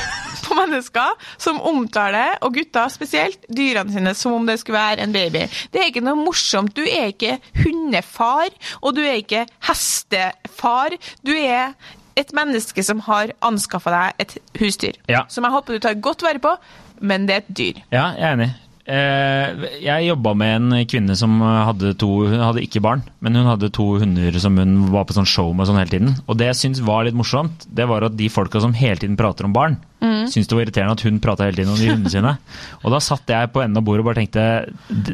på 0.47 0.57
mennesker 0.57 1.19
som 1.37 1.59
omtaler, 1.69 2.39
og 2.47 2.55
gutter 2.57 2.89
spesielt, 2.93 3.43
dyrene 3.53 3.93
sine 3.93 4.15
som 4.17 4.39
om 4.39 4.47
det 4.49 4.57
skulle 4.63 4.79
være 4.79 5.05
en 5.05 5.13
baby. 5.13 5.45
Det 5.73 5.83
er 5.83 5.91
ikke 5.91 6.05
noe 6.07 6.17
morsomt. 6.17 6.73
Du 6.79 6.83
er 6.87 7.11
ikke 7.13 7.37
hundefar, 7.61 8.49
og 8.81 8.97
du 8.97 9.03
er 9.05 9.21
ikke 9.21 9.45
hestefar. 9.69 10.97
Du 11.27 11.35
er 11.37 11.75
et 12.19 12.33
menneske 12.37 12.83
som 12.87 13.03
har 13.07 13.33
anskaffa 13.45 13.93
deg 13.95 14.25
et 14.25 14.37
husdyr. 14.61 14.99
Ja. 15.11 15.25
Som 15.33 15.47
jeg 15.47 15.55
håper 15.55 15.77
du 15.79 15.85
tar 15.85 16.01
godt 16.03 16.25
vare 16.27 16.43
på, 16.43 16.55
men 17.01 17.29
det 17.29 17.37
er 17.37 17.45
et 17.45 17.53
dyr. 17.61 17.85
Ja, 17.95 18.09
jeg 18.19 18.27
er 18.31 18.39
enig. 18.39 18.51
Eh, 18.89 19.67
jeg 19.85 20.07
jobba 20.09 20.33
med 20.41 20.55
en 20.57 20.77
kvinne 20.89 21.13
som 21.21 21.35
hadde 21.45 21.91
to 22.01 22.07
Hun 22.31 22.41
hadde 22.41 22.63
ikke 22.65 22.81
barn, 22.81 23.03
men 23.21 23.35
hun 23.37 23.45
hadde 23.51 23.69
to 23.77 23.85
hunder 24.01 24.39
som 24.41 24.57
hun 24.57 24.79
var 24.95 25.05
på 25.05 25.13
sånn 25.13 25.29
show 25.29 25.51
med 25.53 25.69
sånn 25.69 25.77
hele 25.77 25.93
tiden. 25.93 26.15
Og 26.27 26.39
det 26.41 26.47
jeg 26.49 26.57
syntes 26.63 26.81
var 26.87 27.05
litt 27.05 27.19
morsomt, 27.19 27.67
det 27.69 27.85
var 27.91 28.07
at 28.09 28.17
de 28.17 28.31
folka 28.33 28.63
som 28.65 28.73
hele 28.73 28.97
tiden 28.97 29.19
prater 29.21 29.45
om 29.45 29.53
barn, 29.53 29.77
Mm. 29.99 30.29
syntes 30.31 30.47
det 30.47 30.55
var 30.55 30.63
irriterende 30.63 30.93
at 30.95 31.01
hun 31.03 31.17
prata 31.19 31.43
hele 31.43 31.57
tiden 31.59 31.73
om 31.73 31.79
de 31.81 31.89
hundene 31.91 32.11
sine. 32.13 32.33
Og 32.87 32.93
da 32.95 33.01
satt 33.03 33.27
jeg 33.27 33.49
på 33.51 33.65
enden 33.65 33.81
av 33.81 33.83
bordet 33.83 34.05
og 34.05 34.07
bare 34.07 34.21
tenkte 34.21 34.45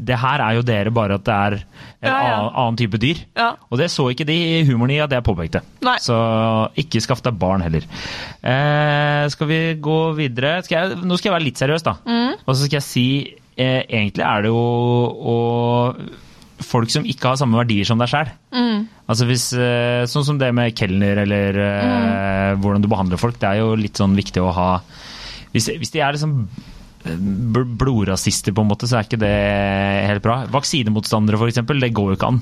Det 0.04 0.18
her 0.20 0.42
er 0.44 0.58
jo 0.58 0.64
dere, 0.68 0.90
bare 0.92 1.14
at 1.16 1.24
det 1.24 1.32
er 1.34 1.54
en 1.56 2.10
Ja, 2.10 2.18
ja. 2.28 2.50
Annen, 2.52 2.76
type 2.76 3.00
dyr. 3.00 3.22
Ja. 3.34 3.54
Og 3.72 3.80
det 3.80 3.88
så 3.90 4.10
ikke 4.12 4.26
de 4.28 4.36
humoren 4.68 4.92
i 4.92 4.98
at 5.00 5.10
jeg 5.16 5.24
påpekte. 5.24 5.62
Nei. 5.88 5.96
Så 6.04 6.12
ikke 6.76 7.00
skaff 7.00 7.22
deg 7.24 7.38
barn 7.40 7.64
heller. 7.64 7.80
Eh, 8.44 9.24
skal 9.32 9.48
vi 9.48 9.60
gå 9.80 9.96
videre? 10.20 10.58
Skal 10.66 10.76
jeg, 10.90 11.00
nå 11.00 11.16
skal 11.16 11.30
jeg 11.32 11.36
være 11.38 11.46
litt 11.48 11.62
seriøs, 11.64 11.82
da. 11.88 11.96
Mm. 12.04 12.36
Og 12.44 12.52
så 12.52 12.66
skal 12.68 12.76
jeg 12.82 12.86
si 12.90 13.06
Egentlig 13.56 14.24
er 14.26 14.42
det 14.42 14.50
jo 14.50 14.58
å 14.58 15.38
folk 16.64 16.88
som 16.90 17.04
ikke 17.06 17.28
har 17.32 17.38
samme 17.38 17.58
verdier 17.60 17.84
som 17.86 17.98
deg 18.00 18.08
sjøl. 18.10 18.30
Mm. 18.54 18.84
Altså 19.10 19.26
hvis, 19.28 19.48
eh, 19.58 20.04
sånn 20.08 20.24
som 20.24 20.38
det 20.40 20.48
med 20.56 20.74
kelner 20.78 21.20
eller 21.26 21.58
eh, 21.60 21.82
Mm. 22.54 22.60
hvordan 22.62 22.82
du 22.82 22.88
behandler 22.88 23.18
folk. 23.20 23.38
Det 23.38 23.48
er 23.50 23.58
jo 23.60 23.74
litt 23.76 23.98
sånn 23.98 24.14
viktig 24.16 24.40
å 24.42 24.52
ha 24.54 24.68
Hvis, 25.52 25.68
hvis 25.78 25.90
de 25.94 26.00
er 26.02 26.12
liksom 26.16 26.48
eh, 27.06 27.18
blodrasister, 27.78 28.52
på 28.54 28.62
en 28.64 28.70
måte, 28.72 28.88
så 28.90 28.98
er 28.98 29.04
ikke 29.06 29.20
det 29.22 29.34
helt 30.08 30.22
bra. 30.24 30.40
Vaksinemotstandere, 30.50 31.38
f.eks., 31.38 31.60
det 31.80 31.92
går 31.94 32.10
jo 32.10 32.16
ikke 32.18 32.30
an. 32.32 32.40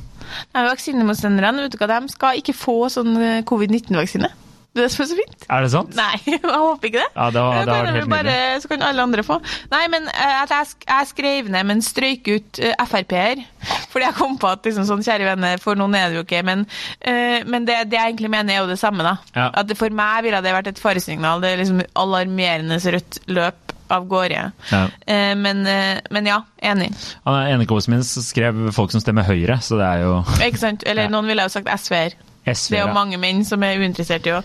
Nei, 0.55 0.63
Vaksinemotstanderne 0.71 1.67
vet 1.67 1.75
du 1.75 1.79
hva, 1.83 1.89
de 2.01 2.09
skal 2.15 2.41
ikke 2.41 2.55
få 2.57 2.77
sånn 2.93 3.17
eh, 3.21 3.43
covid-19-vaksine. 3.49 4.31
Det 4.73 4.87
som 4.89 5.03
er 5.05 5.09
så 5.11 5.17
fint. 5.19 5.43
Er 5.53 5.65
det 5.67 5.71
sant? 5.75 5.91
Nei, 5.99 6.15
jeg 6.33 6.41
håper 6.41 6.89
ikke 6.89 7.03
det. 7.03 7.09
Ja, 7.17 7.27
det 7.35 7.41
var- 7.45 7.67
det 7.69 7.75
de 7.85 7.91
helt 7.99 8.09
bare, 8.09 8.37
Så 8.63 8.71
kan 8.71 8.85
alle 8.87 9.03
andre 9.05 9.25
få. 9.27 9.37
Nei, 9.71 9.83
men 9.93 10.07
eh, 10.09 10.37
jeg, 10.49 10.69
jeg 10.89 11.09
skrev 11.11 11.51
ned, 11.53 11.67
men 11.69 11.83
strøyk 11.85 12.31
ut 12.33 12.61
uh, 12.65 12.87
Frp-er. 12.89 13.43
Fordi 13.93 14.07
jeg 14.07 14.17
kom 14.17 14.39
på 14.41 14.49
at 14.49 14.65
liksom 14.65 14.87
sånn, 14.89 15.05
kjære 15.05 15.29
venner, 15.29 15.61
for 15.61 15.77
noen 15.77 15.99
er 15.99 16.09
det 16.09 16.17
jo 16.23 16.25
ikke. 16.25 16.41
Men, 16.49 16.65
uh, 17.05 17.39
men 17.53 17.69
det, 17.69 17.83
det 17.93 18.01
jeg 18.01 18.15
egentlig 18.15 18.33
mener, 18.33 18.55
er 18.57 18.63
jo 18.65 18.71
det 18.73 18.79
samme, 18.81 19.05
da. 19.05 19.19
Ja. 19.37 19.51
At 19.61 19.69
det, 19.69 19.77
for 19.77 19.93
meg 19.93 20.25
ville 20.25 20.41
det 20.41 20.57
vært 20.57 20.73
et 20.73 20.81
faresignal. 20.81 21.45
Det 21.45 21.53
er 21.53 21.61
liksom 21.61 21.85
alarmerende 22.07 22.81
rødt 22.97 23.21
løp 23.29 23.77
av 23.93 24.07
gårde. 24.09 24.43
Ja. 24.73 24.83
Uh, 25.05 25.35
men, 25.37 25.67
uh, 25.69 26.01
men 26.17 26.33
ja, 26.33 26.41
enig. 26.65 26.89
Han 27.29 27.37
er 27.43 27.53
ene 27.59 27.69
kompisen 27.69 27.93
min 27.93 28.05
skrev 28.09 28.71
folk 28.73 28.97
som 28.97 29.05
stemmer 29.05 29.29
Høyre, 29.29 29.61
så 29.61 29.77
det 29.77 29.85
er 29.99 30.07
jo 30.07 30.15
Ikke 30.49 30.65
sant? 30.65 30.89
Eller 30.89 31.05
Ja. 31.11 31.13
noen 31.13 31.29
ville 31.29 31.45
jo 31.45 31.53
sagt 31.53 31.69
SV-er. 31.69 32.17
SV, 32.47 32.71
Det 32.75 32.79
er 32.81 32.89
jo 32.89 32.95
mange 32.95 33.19
menn 33.23 33.45
som 33.47 33.63
er 33.63 33.79
uinteressert 33.79 34.27
i 34.27 34.35
å 34.35 34.41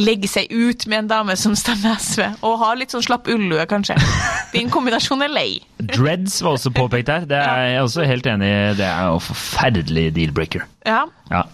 legge 0.00 0.30
seg 0.30 0.52
ut 0.52 0.86
med 0.88 1.04
en 1.04 1.10
dame 1.10 1.36
som 1.36 1.56
stemmer 1.58 1.98
SV, 2.00 2.24
og 2.42 2.58
ha 2.62 2.70
litt 2.78 2.94
sånn 2.94 3.04
slapp 3.04 3.28
ullue, 3.28 3.66
kanskje. 3.70 3.98
Din 4.54 4.70
kombinasjon 4.72 5.26
er 5.26 5.32
lei. 5.32 5.48
Dreads 5.78 6.40
var 6.44 6.56
også 6.56 6.72
påpekt 6.74 7.12
her. 7.12 7.26
Det 7.28 7.40
er 7.40 7.74
jeg 7.74 7.82
også 7.84 8.06
helt 8.08 8.30
enig 8.30 8.48
i. 8.48 8.62
Det 8.80 8.88
er 8.88 9.12
jo 9.12 9.20
forferdelig 9.26 10.08
deal-breaker. 10.16 10.64
Ja. 10.88 11.04
Ja. 11.32 11.44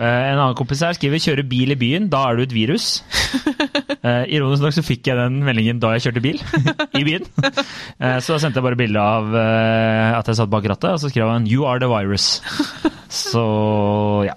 Eh, 0.00 0.04
en 0.04 0.38
annen 0.38 0.56
kompis 0.58 0.80
her 0.84 0.96
skriver 0.96 1.20
'kjøre 1.20 1.44
bil 1.48 1.72
i 1.74 1.78
byen, 1.78 2.08
da 2.12 2.24
er 2.28 2.36
du 2.36 2.42
et 2.48 2.56
virus'. 2.56 3.00
Eh, 4.00 4.24
ironisk 4.32 4.62
nok 4.64 4.72
så 4.72 4.80
fikk 4.80 5.10
jeg 5.10 5.16
den 5.18 5.42
meldingen 5.44 5.76
da 5.78 5.90
jeg 5.92 6.06
kjørte 6.06 6.22
bil 6.24 6.38
i 7.00 7.02
byen. 7.04 7.26
Eh, 8.00 8.16
så 8.24 8.32
da 8.32 8.38
sendte 8.40 8.56
jeg 8.56 8.64
bare 8.64 8.78
bilde 8.80 8.96
av 8.96 9.28
at 9.36 10.30
jeg 10.30 10.38
satt 10.38 10.48
bak 10.48 10.64
rattet, 10.64 10.94
og 10.94 11.02
så 11.02 11.10
skrev 11.12 11.28
han 11.28 11.44
'You 11.46 11.66
are 11.68 11.78
the 11.78 11.90
virus'. 11.90 12.40
Så 13.10 14.24
ja. 14.24 14.32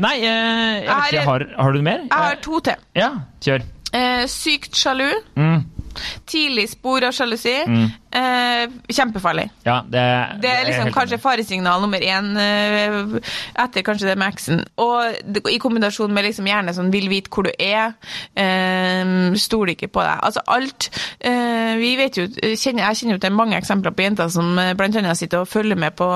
Nei, 0.00 0.16
eh, 0.24 0.82
jeg 0.82 0.88
vet 0.88 1.12
ikke, 1.12 1.24
har, 1.28 1.44
har 1.58 1.72
du 1.76 1.82
mer? 1.84 2.04
Jeg 2.08 2.18
har 2.24 2.38
to 2.44 2.60
til. 2.64 2.84
Ja, 2.96 3.10
kjør. 3.44 3.64
Eh, 3.92 4.24
sykt 4.32 4.76
sjalu. 4.78 5.10
Mm. 5.36 5.66
Tidlig 6.26 6.70
spor 6.72 7.04
av 7.04 7.12
sjalusi. 7.12 7.58
Eh, 8.12 8.68
kjempefarlig. 8.92 9.46
Ja, 9.64 9.78
det, 9.88 10.02
Det 10.42 10.50
er 10.50 10.66
liksom 10.68 10.90
kanskje 10.92 11.18
faresignal 11.22 11.80
nummer 11.80 12.02
én 12.04 12.26
eh, 12.36 12.98
etter 13.62 13.84
kanskje 13.86 14.10
det 14.10 14.16
med 14.20 14.34
eksen. 14.34 14.60
Og 14.84 15.16
det, 15.24 15.40
i 15.48 15.56
kombinasjon 15.62 16.12
med 16.12 16.26
liksom 16.26 16.50
gjerne 16.50 16.74
sånn 16.76 16.90
vil 16.92 17.08
vite 17.08 17.32
hvor 17.32 17.48
du 17.48 17.52
er, 17.56 17.94
eh, 18.36 19.32
stoler 19.40 19.72
ikke 19.72 19.88
på 19.94 20.04
deg. 20.04 20.20
Altså 20.28 20.42
alt 20.52 20.90
eh, 21.24 21.72
Vi 21.80 21.94
vet 21.96 22.18
jo, 22.20 22.26
kjenner, 22.28 22.84
Jeg 22.90 23.00
kjenner 23.00 23.16
jo 23.16 23.22
til 23.24 23.32
mange 23.38 23.56
eksempler 23.56 23.94
på 23.96 24.04
jenter 24.04 24.28
som 24.34 24.52
eh, 24.60 24.74
blant 24.76 24.98
annet 25.00 25.16
sitter 25.16 25.46
og 25.46 25.48
følger 25.48 25.80
med 25.80 25.96
på 25.96 26.10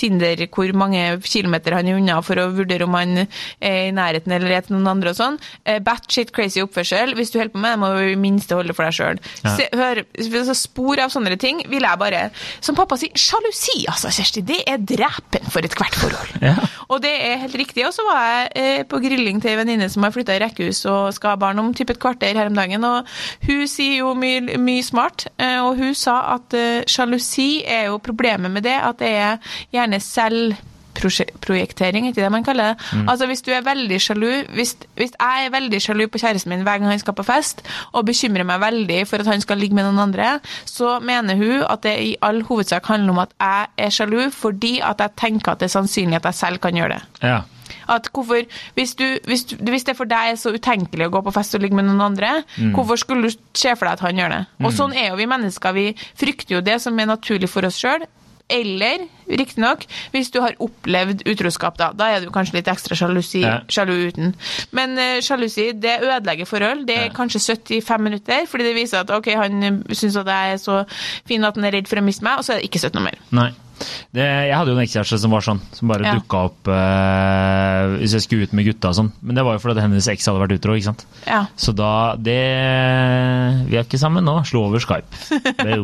Tinder 0.00 0.42
hvor 0.50 0.74
mange 0.74 1.04
kilometer 1.22 1.78
han 1.78 1.86
er 1.86 2.00
unna 2.00 2.18
for 2.26 2.42
å 2.42 2.48
vurdere 2.56 2.88
om 2.88 2.98
han 2.98 3.22
er 3.22 3.86
i 3.86 3.94
nærheten 3.94 4.34
eller 4.34 4.50
er 4.50 4.66
til 4.66 4.74
noen 4.76 4.96
andre 4.96 5.14
og 5.14 5.20
sånn. 5.20 5.38
Eh, 5.62 5.78
Batshit 5.84 6.34
crazy 6.34 6.64
oppførsel. 6.64 7.14
Hvis 7.14 7.30
du 7.30 7.38
holder 7.38 7.54
på 7.54 7.62
med 7.62 7.76
det, 7.76 7.80
må 7.84 7.92
du 7.94 8.02
i 8.10 8.18
minste 8.18 8.58
holde 8.58 8.74
for 8.74 8.88
deg 8.88 8.98
sjøl. 8.98 9.22
Ja. 9.46 9.54
Hør, 9.76 10.02
altså 10.26 10.58
spor 10.58 11.06
av 11.06 11.14
sånne 11.14 11.35
ting 11.40 11.62
vil 11.70 11.84
jeg 11.86 12.00
bare 12.00 12.22
Som 12.60 12.76
pappa 12.76 12.96
sier, 13.00 13.14
sjalusi, 13.16 13.84
altså, 13.90 14.10
Kjersti. 14.12 14.42
Det 14.46 14.60
er 14.68 14.82
drepen 14.82 15.50
for 15.52 15.66
ethvert 15.66 15.96
forhold. 15.98 16.36
Ja. 16.42 16.54
Og 16.92 17.02
det 17.02 17.12
er 17.12 17.40
helt 17.42 17.56
riktig. 17.58 17.84
Og 17.86 17.94
så 17.94 18.04
var 18.06 18.20
jeg 18.22 18.50
eh, 18.62 18.82
på 18.88 19.00
grilling 19.02 19.40
til 19.42 19.52
ei 19.52 19.58
venninne 19.60 19.88
som 19.92 20.06
har 20.06 20.14
flytta 20.14 20.36
i 20.36 20.42
rekkehus 20.42 20.84
og 20.90 21.14
skal 21.16 21.34
ha 21.34 21.40
barn 21.40 21.60
om 21.62 21.72
typ 21.76 21.90
et 21.92 22.00
kvarter 22.02 22.36
her 22.38 22.50
om 22.50 22.58
dagen, 22.58 22.84
og 22.86 23.08
hun 23.46 23.66
sier 23.70 24.00
jo 24.00 24.12
mye, 24.18 24.58
mye 24.60 24.84
smart, 24.86 25.26
eh, 25.38 25.58
og 25.62 25.80
hun 25.80 25.94
sa 25.96 26.18
at 26.36 26.56
eh, 26.56 26.84
sjalusi 26.90 27.64
er 27.66 27.90
jo 27.90 28.00
problemet 28.02 28.52
med 28.52 28.66
det, 28.66 28.76
at 28.76 29.00
det 29.02 29.12
er 29.16 29.52
gjerne 29.74 30.00
selv 30.02 30.56
Projektering, 31.00 32.08
ikke 32.08 32.22
det 32.22 32.32
man 32.32 32.44
kaller 32.46 32.74
det. 32.74 32.90
Altså 33.08 33.26
Hvis 33.26 33.42
du 33.42 33.50
er 33.54 33.64
veldig 33.66 34.00
sjalu 34.00 34.28
hvis, 34.54 34.76
hvis 34.96 35.12
jeg 35.16 35.46
er 35.46 35.52
veldig 35.54 35.80
sjalu 35.82 36.06
på 36.08 36.20
kjæresten 36.22 36.52
min 36.52 36.62
hver 36.66 36.78
gang 36.78 36.90
han 36.90 37.02
skal 37.02 37.16
på 37.16 37.26
fest, 37.26 37.62
og 37.92 38.06
bekymrer 38.06 38.46
meg 38.48 38.60
veldig 38.60 39.00
for 39.08 39.22
at 39.22 39.26
han 39.26 39.40
skal 39.40 39.58
ligge 39.58 39.74
med 39.74 39.88
noen 39.88 39.98
andre, 40.08 40.38
så 40.64 40.98
mener 41.00 41.36
hun 41.36 41.64
at 41.66 41.82
det 41.86 41.96
i 42.02 42.14
all 42.22 42.42
hovedsak 42.46 42.86
handler 42.86 43.16
om 43.16 43.24
at 43.24 43.36
jeg 43.40 43.66
er 43.86 43.98
sjalu 43.98 44.30
fordi 44.30 44.78
at 44.84 45.00
jeg 45.02 45.16
tenker 45.16 45.52
at 45.52 45.60
det 45.60 45.70
er 45.70 45.76
sannsynlig 45.78 46.16
at 46.20 46.30
jeg 46.32 46.34
selv 46.34 46.58
kan 46.58 46.76
gjøre 46.76 46.96
det. 46.96 47.02
Ja. 47.22 47.42
At 47.88 48.08
hvorfor, 48.14 48.42
hvis, 48.74 48.94
du, 48.98 49.04
hvis, 49.26 49.44
du, 49.44 49.56
hvis 49.70 49.84
det 49.86 49.96
for 49.96 50.10
deg 50.10 50.32
er 50.32 50.38
så 50.38 50.50
utenkelig 50.54 51.06
å 51.06 51.12
gå 51.14 51.20
på 51.22 51.32
fest 51.34 51.54
og 51.54 51.62
ligge 51.62 51.76
med 51.78 51.86
noen 51.86 52.02
andre, 52.02 52.42
hvorfor 52.74 52.98
skulle 52.98 53.30
du 53.30 53.36
se 53.54 53.74
for 53.76 53.86
deg 53.86 53.92
at 53.98 54.04
han 54.06 54.18
gjør 54.18 54.34
det? 54.34 54.40
Og 54.64 54.72
sånn 54.74 54.94
er 54.94 55.10
jo 55.12 55.18
vi 55.20 55.26
mennesker. 55.30 55.74
Vi 55.76 55.86
frykter 56.18 56.58
jo 56.58 56.60
det 56.66 56.80
som 56.82 56.98
er 56.98 57.06
naturlig 57.10 57.50
for 57.50 57.66
oss 57.66 57.78
sjøl. 57.78 58.06
Eller, 58.48 59.08
riktignok, 59.26 59.82
hvis 60.12 60.30
du 60.30 60.40
har 60.40 60.54
opplevd 60.62 61.24
utroskap, 61.26 61.76
da. 61.80 61.88
Da 61.92 62.12
er 62.14 62.20
du 62.22 62.30
kanskje 62.30 62.54
litt 62.60 62.68
ekstra 62.70 62.94
sjalusi, 62.94 63.40
Ja. 63.42 63.60
sjalu 63.68 63.96
uten. 64.08 64.34
Men 64.72 64.94
uh, 64.98 65.18
sjalusi, 65.20 65.72
det 65.72 65.96
ødelegger 66.02 66.46
forhold. 66.46 66.86
Det 66.86 66.96
er 66.96 67.04
Ja. 67.08 67.12
kanskje 67.12 67.40
75 67.58 67.98
minutter, 68.00 68.46
fordi 68.46 68.64
det 68.64 68.74
viser 68.76 69.00
at 69.00 69.10
ok, 69.10 69.32
han 69.34 69.82
syns 69.90 70.16
at 70.16 70.26
jeg 70.26 70.52
er 70.52 70.56
så 70.62 70.84
fin 71.26 71.44
at 71.44 71.54
han 71.56 71.64
er 71.64 71.72
redd 71.72 71.88
for 71.88 71.96
å 71.98 72.04
miste 72.06 72.22
meg, 72.22 72.38
og 72.38 72.44
så 72.44 72.52
er 72.54 72.60
det 72.62 72.70
ikke 72.70 72.78
17 72.86 72.94
noe 72.94 73.04
mer. 73.10 73.18
Nei. 73.32 73.50
Det, 74.16 74.24
jeg 74.24 74.54
hadde 74.56 74.72
jo 74.72 74.76
en 74.78 74.84
ekskjæreste 74.86 75.18
som 75.20 75.32
var 75.34 75.44
sånn, 75.44 75.60
som 75.76 75.90
bare 75.90 76.06
Ja. 76.06 76.14
dukka 76.16 76.38
opp 76.48 76.68
uh, 76.70 77.96
hvis 78.00 78.14
jeg 78.16 78.24
skulle 78.24 78.46
ut 78.48 78.54
med 78.56 78.64
gutta 78.70 78.88
og 78.92 78.96
sånn. 79.00 79.10
Men 79.20 79.36
det 79.36 79.44
var 79.44 79.58
jo 79.58 79.62
fordi 79.66 79.82
hennes 79.84 80.08
eks 80.08 80.28
hadde 80.30 80.40
vært 80.40 80.54
utro, 80.56 80.76
ikke 80.78 80.88
sant. 80.88 81.04
Ja. 81.26 81.42
Så 81.60 81.74
da 81.76 81.90
det 82.16 82.38
Vi 83.68 83.76
er 83.76 83.84
ikke 83.84 84.00
sammen 84.00 84.24
nå. 84.24 84.38
Slå 84.48 84.64
over 84.70 84.80
Skype. 84.80 85.10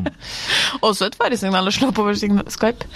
Også 0.86 1.08
et 1.10 1.16
faresignal 1.18 1.68
å 1.68 1.74
slå 1.74 1.90
på 1.92 2.04
over 2.06 2.16
Skype. 2.16 2.86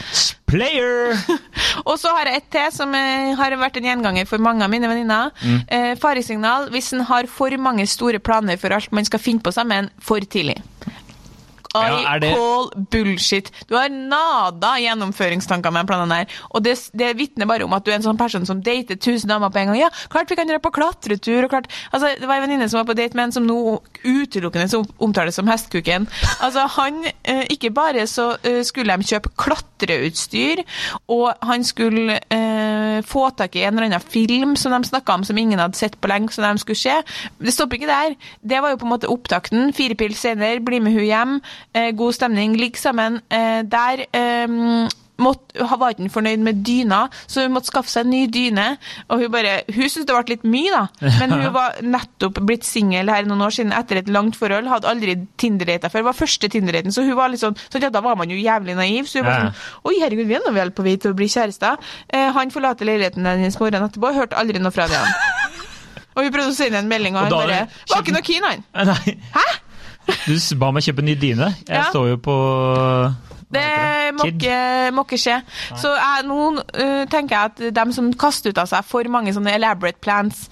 Player! 0.46 1.16
Og 1.88 1.96
så 2.00 2.12
har 2.16 2.30
jeg 2.30 2.40
et 2.42 2.50
til 2.54 2.68
som 2.74 2.94
eh, 2.96 3.35
har 3.38 3.56
vært 3.61 3.80
en 3.80 3.88
gjenganger 3.90 4.28
for 4.30 4.42
mange 4.42 4.64
av 4.64 4.70
mine 4.72 4.88
venninner. 4.90 5.32
Mm. 5.42 5.59
Eh, 5.66 5.92
faresignal 6.00 6.70
hvis 6.74 6.92
en 6.96 7.04
har 7.09 7.28
for 7.30 7.52
mange 7.61 7.87
store 7.90 8.20
planer 8.22 8.56
for 8.61 8.72
alt 8.76 8.92
man 8.94 9.06
skal 9.09 9.22
finne 9.22 9.42
på 9.44 9.52
sammen 9.54 9.90
for 10.00 10.22
tidlig. 10.24 10.59
I 11.84 12.18
det- 12.20 12.32
call 12.34 12.70
bullshit. 12.90 13.50
Du 13.68 13.74
har 13.76 13.88
nada 13.88 14.76
gjennomføringstanker 14.80 15.70
med 15.72 15.84
den 15.84 15.86
planen 15.90 16.08
der. 16.14 16.26
Og 16.50 16.62
det, 16.64 16.76
det 16.96 17.16
vitner 17.18 17.46
bare 17.46 17.64
om 17.64 17.72
at 17.76 17.84
du 17.84 17.90
er 17.90 17.96
en 18.00 18.06
sånn 18.06 18.18
person 18.18 18.46
som 18.46 18.62
dater 18.62 18.96
tusen 18.96 19.28
damer 19.28 19.50
på 19.50 19.58
en 19.58 19.72
gang. 19.72 19.80
Ja, 19.80 19.90
klart 20.12 20.30
vi 20.30 20.36
kan 20.36 20.48
dra 20.48 20.58
på 20.58 20.70
klatretur, 20.74 21.44
og 21.44 21.50
klart 21.50 21.70
Altså, 21.92 22.14
det 22.20 22.26
var 22.28 22.36
en 22.40 22.46
venninne 22.48 22.68
som 22.68 22.78
var 22.80 22.88
på 22.88 22.96
date 22.98 23.14
med 23.16 23.24
en 23.28 23.32
som 23.32 23.46
nå 23.46 23.80
utelukkende 24.04 24.68
som 24.70 24.86
omtales 25.02 25.34
som 25.38 25.46
hestkuken. 25.48 26.06
Altså, 26.40 26.66
han 26.76 27.04
eh, 27.24 27.44
Ikke 27.50 27.70
bare 27.70 28.06
så 28.06 28.36
eh, 28.44 28.62
skulle 28.64 28.96
de 28.96 29.06
kjøpe 29.06 29.30
klatreutstyr, 29.38 30.62
og 31.12 31.32
han 31.42 31.64
skulle 31.64 32.18
eh, 32.32 33.02
få 33.06 33.28
tak 33.36 33.56
i 33.56 33.64
en 33.66 33.76
eller 33.76 33.88
annen 33.90 34.00
film 34.04 34.56
som 34.56 34.72
de 34.74 34.88
snakka 34.88 35.14
om 35.14 35.24
som 35.26 35.38
ingen 35.38 35.60
hadde 35.60 35.78
sett 35.78 35.98
på 36.00 36.08
lenge, 36.10 36.32
som 36.34 36.44
de 36.46 36.62
skulle 36.62 36.80
se. 36.80 36.96
Det 37.38 37.54
stopper 37.54 37.78
ikke 37.80 37.90
der. 37.90 38.16
Det 38.42 38.60
var 38.62 38.72
jo 38.74 38.80
på 38.80 38.86
en 38.88 38.94
måte 38.94 39.10
opptakten. 39.12 39.72
Fire 39.76 39.94
pils 39.98 40.20
senere, 40.24 40.60
bli 40.64 40.80
med 40.80 40.96
hun 40.96 41.06
hjem, 41.06 41.36
god 41.96 42.14
stemning, 42.16 42.57
ligg 42.57 42.79
sammen. 42.81 43.20
Eh, 43.31 43.62
der 43.68 44.07
eh, 44.12 44.46
måtte, 45.22 45.64
var 45.81 45.94
ikke 45.94 46.09
fornøyd 46.12 46.42
med 46.44 46.62
dyna, 46.66 47.07
så 47.26 47.44
hun 47.44 47.55
måtte 47.55 47.70
skaffe 47.70 47.90
seg 47.92 48.07
en 48.07 48.12
ny 48.12 48.22
dyne. 48.33 48.66
Og 49.09 49.22
hun 49.22 49.33
bare, 49.33 49.59
hun 49.72 49.88
syntes 49.88 50.07
det 50.09 50.16
ble 50.16 50.35
litt 50.35 50.46
mye, 50.48 50.72
da. 50.74 51.11
Men 51.20 51.35
hun 51.37 51.46
var 51.59 51.79
nettopp 51.85 52.40
blitt 52.46 52.66
singel 52.68 53.11
her 53.12 53.29
noen 53.29 53.44
år 53.46 53.55
siden 53.57 53.74
etter 53.76 54.02
et 54.02 54.11
langt 54.12 54.38
forhold. 54.38 54.68
Hadde 54.70 54.90
aldri 54.90 55.16
Tinder-data 55.40 55.90
før. 55.92 56.05
Det 56.05 56.11
var 56.11 56.20
første 56.20 56.52
Tinder-daten, 56.52 56.94
så 56.94 57.05
hun 57.07 57.16
var 57.18 57.33
litt 57.33 57.44
sånn, 57.44 57.57
så 57.68 57.83
ja, 57.83 57.92
da 57.92 58.05
var 58.05 58.18
man 58.20 58.33
jo 58.33 58.38
jævlig 58.40 58.76
naiv. 58.79 59.11
Så 59.11 59.22
hun 59.22 59.29
var 59.29 59.46
sånn 59.46 59.55
Oi, 59.87 59.98
herregud, 60.02 60.29
vi 60.29 60.38
er 60.38 60.44
nå 60.44 60.52
vel 60.57 60.72
på 60.76 60.85
vei 60.87 60.96
til 61.00 61.14
å 61.14 61.18
bli 61.18 61.29
kjærester. 61.33 61.81
Eh, 62.12 62.29
han 62.37 62.52
forlater 62.55 62.88
leiligheten 62.88 63.26
hennes 63.26 63.61
morgenen 63.61 63.88
etterpå, 63.88 64.12
hørte 64.16 64.40
aldri 64.40 64.62
noe 64.62 64.74
fra 64.74 64.88
det. 64.90 65.02
Og 66.16 66.24
vi 66.24 66.33
prøvde 66.33 66.48
å 66.48 66.57
sende 66.57 66.81
en 66.81 66.88
melding, 66.88 67.16
og 67.16 67.26
Og 67.26 67.29
han 67.29 67.35
bare 67.37 67.62
Var 67.92 68.05
ikke 68.05 68.14
noe 68.14 68.24
keen, 68.24 68.44
han. 68.46 68.62
Nei. 68.88 69.16
Hæ? 69.35 69.46
Du 70.26 70.34
ba 70.60 70.70
meg 70.74 70.86
kjøpe 70.86 71.02
ny 71.06 71.14
dyne. 71.18 71.52
Jeg 71.66 71.76
Ja. 71.80 71.88
står 71.90 72.08
jo 72.14 72.16
på 72.22 72.36
Det 73.52 74.14
må 74.16 74.24
ikke, 74.26 74.56
må 74.94 75.04
ikke 75.06 75.18
skje. 75.22 75.36
Så 75.78 75.92
jeg, 75.94 76.24
nå 76.26 76.38
uh, 76.58 77.04
tenker 77.10 77.36
jeg 77.36 77.52
at 77.52 77.62
de 77.74 77.92
som 77.94 78.08
kaster 78.18 78.50
ut 78.50 78.58
av 78.58 78.66
seg 78.70 78.84
for 78.88 79.06
mange 79.12 79.32
sånne 79.34 79.54
elaborate 79.54 80.02
plans 80.02 80.48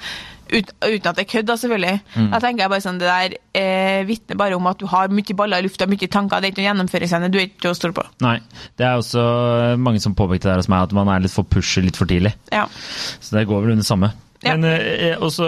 ut, 0.53 0.71
uten 0.85 1.09
at 1.09 1.17
det 1.17 1.25
er 1.25 1.31
kødd, 1.33 1.47
da, 1.49 1.57
selvfølgelig. 1.59 1.95
Mm. 2.15 2.27
Da 2.31 2.39
tenker 2.45 2.63
jeg 2.65 2.71
bare 2.71 2.85
sånn, 2.85 2.99
Det 3.01 3.09
der 3.09 3.35
eh, 3.59 4.05
vitner 4.07 4.37
bare 4.39 4.55
om 4.59 4.67
at 4.71 4.79
du 4.79 4.87
har 4.87 5.09
mye 5.09 5.35
baller 5.35 5.59
i 5.59 5.67
lufta, 5.67 5.89
mye 5.91 6.07
tanker. 6.07 6.39
Det 6.41 6.47
er 6.47 6.53
ikke 6.53 6.61
noe 6.63 6.69
gjennomføringsevne. 6.69 7.31
Du 7.33 7.39
er 7.41 7.49
ikke 7.49 7.73
å 7.73 7.79
stole 7.79 7.97
på. 7.97 8.05
Nei. 8.23 8.37
Det 8.79 8.87
er 8.87 9.01
også 9.01 9.25
mange 9.81 10.03
som 10.05 10.15
påpekte 10.15 10.53
det 10.53 10.61
hos 10.61 10.69
meg, 10.71 10.85
at 10.87 10.93
man 10.93 11.09
er 11.09 11.25
litt 11.25 11.35
for 11.35 11.49
pushy 11.49 11.83
litt 11.83 11.97
for 11.99 12.07
tidlig. 12.07 12.35
Ja. 12.53 12.67
Så 13.21 13.39
det 13.39 13.47
går 13.51 13.65
vel 13.65 13.75
under 13.75 13.89
samme. 13.89 14.13
Ja. 14.45 14.55
Men 14.57 14.65
eh, 14.69 15.15
også 15.25 15.47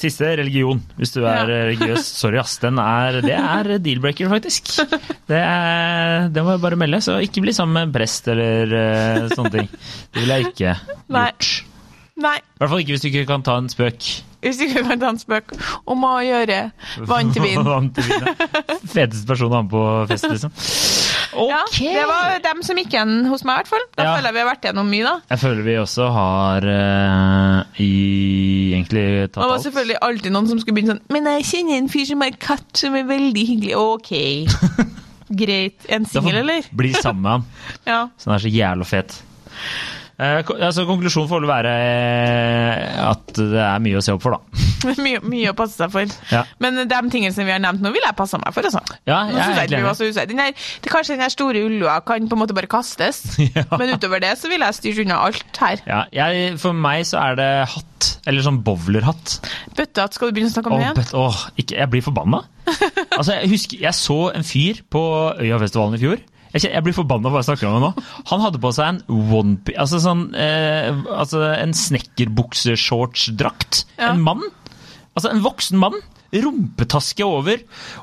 siste, 0.00 0.34
religion. 0.40 0.82
Hvis 1.00 1.14
du 1.16 1.22
er 1.24 1.44
Ja. 1.44 1.44
eh, 1.48 1.64
religiøs. 1.72 2.04
Sorry, 2.20 2.38
ass. 2.42 2.58
Den 2.62 2.78
er, 2.82 3.20
det 3.24 3.34
er 3.36 3.78
deal-breaker, 3.80 4.28
faktisk. 4.28 4.74
Det, 5.28 5.38
er, 5.40 6.28
det 6.28 6.44
må 6.44 6.54
jeg 6.56 6.60
bare 6.64 6.76
melde. 6.80 7.00
Så 7.04 7.16
ikke 7.24 7.40
bli 7.46 7.52
sammen 7.56 7.74
med 7.78 7.88
en 7.88 7.94
prest 7.94 8.28
eller 8.28 8.74
uh, 8.74 9.28
sånne 9.32 9.54
ting. 9.54 9.70
Det 9.72 10.20
ville 10.20 10.36
jeg 10.40 10.50
ikke 10.52 10.64
gjort. 10.66 10.98
Nei. 11.16 11.30
I 12.14 12.22
hvert 12.60 12.70
fall 12.70 12.80
ikke 12.84 12.94
hvis 12.94 13.02
du 13.02 13.08
ikke 13.10 13.26
kan 13.26 13.42
ta 13.42 13.56
en 13.58 13.68
spøk. 13.72 14.06
Hvis 14.44 14.58
du 14.60 14.66
ikke 14.68 14.82
kan 14.86 15.00
ta 15.00 15.08
en 15.10 15.18
spøk 15.18 15.54
om 15.90 16.02
å 16.06 16.12
gjøre 16.22 16.58
vann 17.08 17.32
til 17.34 17.42
vin. 17.42 17.62
Vann 17.66 17.88
til 17.96 18.06
vin, 18.06 18.26
ja. 18.28 18.34
Feteste 18.92 19.24
person 19.26 19.50
å 19.50 19.56
ha 19.56 19.62
med 19.64 19.72
på 19.72 19.84
fest, 20.12 20.28
liksom. 20.30 20.52
Ja, 21.34 21.64
det 21.74 22.02
var 22.06 22.36
dem 22.44 22.60
som 22.62 22.78
gikk 22.78 22.92
igjen 22.94 23.24
hos 23.26 23.42
meg, 23.42 23.56
i 23.56 23.62
hvert 23.64 23.70
fall. 23.72 23.86
Da 23.98 24.04
Ja. 24.04 24.10
føler 24.14 24.28
jeg 24.28 24.34
vi 24.36 24.42
har 24.44 24.46
vært 24.52 24.66
gjennom 24.68 24.86
mye, 24.92 25.02
da. 25.08 25.14
Jeg 25.32 25.40
føler 25.42 25.64
vi 25.66 25.74
også 25.80 26.04
har 26.14 26.66
uh, 26.68 27.80
i, 27.82 27.88
egentlig 28.76 29.02
tatt 29.02 29.24
alt. 29.24 29.32
Det 29.34 29.42
var 29.42 29.56
alt. 29.56 29.64
selvfølgelig 29.66 29.98
alltid 30.08 30.36
noen 30.36 30.50
som 30.52 30.60
skulle 30.62 30.76
begynne 30.78 30.94
sånn 30.94 31.16
Men 31.16 31.26
jeg 31.32 31.48
kjenner 31.50 31.80
en 31.80 31.90
fyr 31.90 32.06
som 32.12 32.22
har 32.22 32.38
katt 32.38 32.84
som 32.84 32.94
er 33.00 33.08
veldig 33.10 33.44
hyggelig. 33.50 33.74
Ok. 33.74 34.12
Greit. 35.42 35.88
En 35.90 36.06
singel, 36.06 36.38
eller? 36.44 36.70
Bli 36.70 36.92
sammen 36.94 37.24
med 37.26 37.32
han. 37.32 37.48
Ja. 37.90 38.00
Så 38.14 38.30
han 38.30 38.36
er 38.38 38.44
så 38.46 38.54
jævla 38.54 38.86
fet. 38.86 39.18
Eh, 40.14 40.40
altså, 40.62 40.84
konklusjonen 40.86 41.26
får 41.30 41.40
vel 41.42 41.50
være 41.50 41.70
eh, 41.74 42.98
at 43.02 43.32
det 43.34 43.62
er 43.64 43.80
mye 43.82 43.98
å 43.98 44.02
se 44.04 44.14
opp 44.14 44.22
for, 44.22 44.36
da. 44.36 44.64
mye, 45.04 45.20
mye 45.26 45.50
å 45.50 45.56
passe 45.58 45.74
seg 45.78 45.90
for. 45.90 46.10
Ja. 46.30 46.44
Men 46.62 46.78
de 46.86 47.00
tingene 47.10 47.34
som 47.34 47.46
vi 47.48 47.54
har 47.54 47.62
nevnt 47.62 47.82
nå, 47.82 47.90
vil 47.94 48.04
jeg 48.04 48.16
passe 48.18 48.38
meg 48.38 48.54
for. 48.54 48.68
Altså. 48.68 48.82
Ja, 49.08 49.24
jeg 49.30 49.40
er 49.40 49.58
helt 49.58 49.74
enig. 49.74 50.28
Den 50.30 50.42
her, 50.44 50.54
det, 50.54 50.92
kanskje 50.92 51.16
den 51.16 51.24
her 51.24 51.34
store 51.34 51.64
ullua 51.66 51.98
kan 52.06 52.28
på 52.30 52.38
en 52.38 52.42
måte 52.44 52.56
bare 52.56 52.70
kastes, 52.70 53.24
Ja. 53.54 53.66
men 53.78 53.94
utover 53.94 54.22
det 54.22 54.32
så 54.40 54.48
vil 54.50 54.62
jeg 54.64 54.78
styre 54.78 55.04
unna 55.04 55.18
alt 55.26 55.60
her. 55.62 55.82
Ja, 55.88 56.04
jeg, 56.14 56.54
for 56.62 56.76
meg 56.76 57.04
så 57.08 57.20
er 57.20 57.38
det 57.38 57.48
hatt, 57.74 58.10
eller 58.30 58.46
sånn 58.46 58.62
bowlerhatt. 58.66 59.38
Bøttehatt, 59.74 60.16
skal 60.16 60.30
du 60.30 60.38
begynne 60.38 60.52
å 60.52 60.56
snakke 60.56 60.72
om 60.72 60.78
oh, 60.78 60.84
igjen? 60.84 61.10
åh, 61.18 61.42
ikke, 61.60 61.78
jeg 61.80 61.92
blir 61.92 62.06
forbanna. 62.06 62.44
Altså, 63.14 63.36
jeg 63.36 63.52
husker, 63.52 63.78
jeg 63.84 63.94
så 63.94 64.16
en 64.34 64.42
fyr 64.46 64.80
på 64.90 65.00
Øyafestivalen 65.38 65.94
i 65.94 66.00
fjor. 66.02 66.22
Jeg, 66.54 66.70
jeg 66.70 66.84
blir 66.86 66.94
forbanna 66.94 67.30
bare 67.32 67.42
jeg 67.42 67.48
snakker 67.50 67.66
om 67.68 67.74
det 67.76 67.82
nå. 67.88 67.92
Han 68.30 68.42
hadde 68.44 68.62
på 68.62 68.70
seg 68.76 68.86
en 68.92 69.00
one 69.34 69.56
altså 69.74 69.98
sånn, 70.02 70.22
eh, 70.38 70.90
altså 71.10 71.42
en 71.50 71.74
snekkerbukseshortsdrakt. 71.74 73.72
Ja. 73.98 74.12
En 74.12 74.22
mann. 74.22 74.42
Altså 75.14 75.28
en 75.32 75.42
voksen 75.44 75.78
mann. 75.82 75.98
Rumpetaske 76.34 77.22
over 77.22 77.60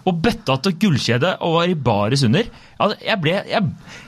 og 0.08 0.20
bøttehatt 0.24 0.68
og 0.70 0.78
gullkjede 0.80 1.34
og 1.44 1.56
var 1.58 1.72
i 1.72 1.76
baris 1.76 2.24
under. 2.24 2.48
Altså, 2.80 2.96
jeg, 3.04 3.18
ble, 3.24 3.34
jeg, 3.52 3.64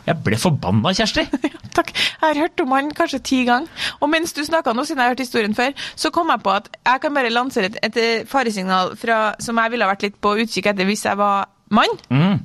jeg 0.07 0.15
ble 0.23 0.39
forbanna, 0.39 0.93
Kjersti. 0.95 1.25
Takk. 1.77 1.91
Jeg 1.95 2.23
har 2.23 2.39
hørt 2.45 2.63
om 2.63 2.71
han 2.75 2.91
kanskje 2.95 3.19
ti 3.27 3.39
ganger. 3.47 3.67
Og 3.99 4.07
mens 4.11 4.35
du 4.35 4.39
snakka 4.47 4.71
nå, 4.75 4.85
siden 4.87 5.01
jeg 5.03 5.07
har 5.09 5.15
hørt 5.15 5.25
historien 5.25 5.55
før, 5.57 5.75
så 5.99 6.11
kom 6.15 6.31
jeg 6.31 6.43
på 6.45 6.55
at 6.55 6.71
jeg 6.77 7.03
kan 7.03 7.15
bare 7.15 7.33
lansere 7.35 7.71
et, 7.71 7.79
et 7.83 8.29
faresignal 8.31 8.95
fra, 8.99 9.19
som 9.43 9.59
jeg 9.59 9.75
ville 9.75 9.87
ha 9.87 9.91
vært 9.91 10.07
litt 10.07 10.19
på 10.23 10.37
utkikk 10.45 10.71
etter 10.71 10.87
hvis 10.87 11.07
jeg 11.07 11.19
var 11.19 11.51
mann. 11.75 11.99
Mm. 12.09 12.39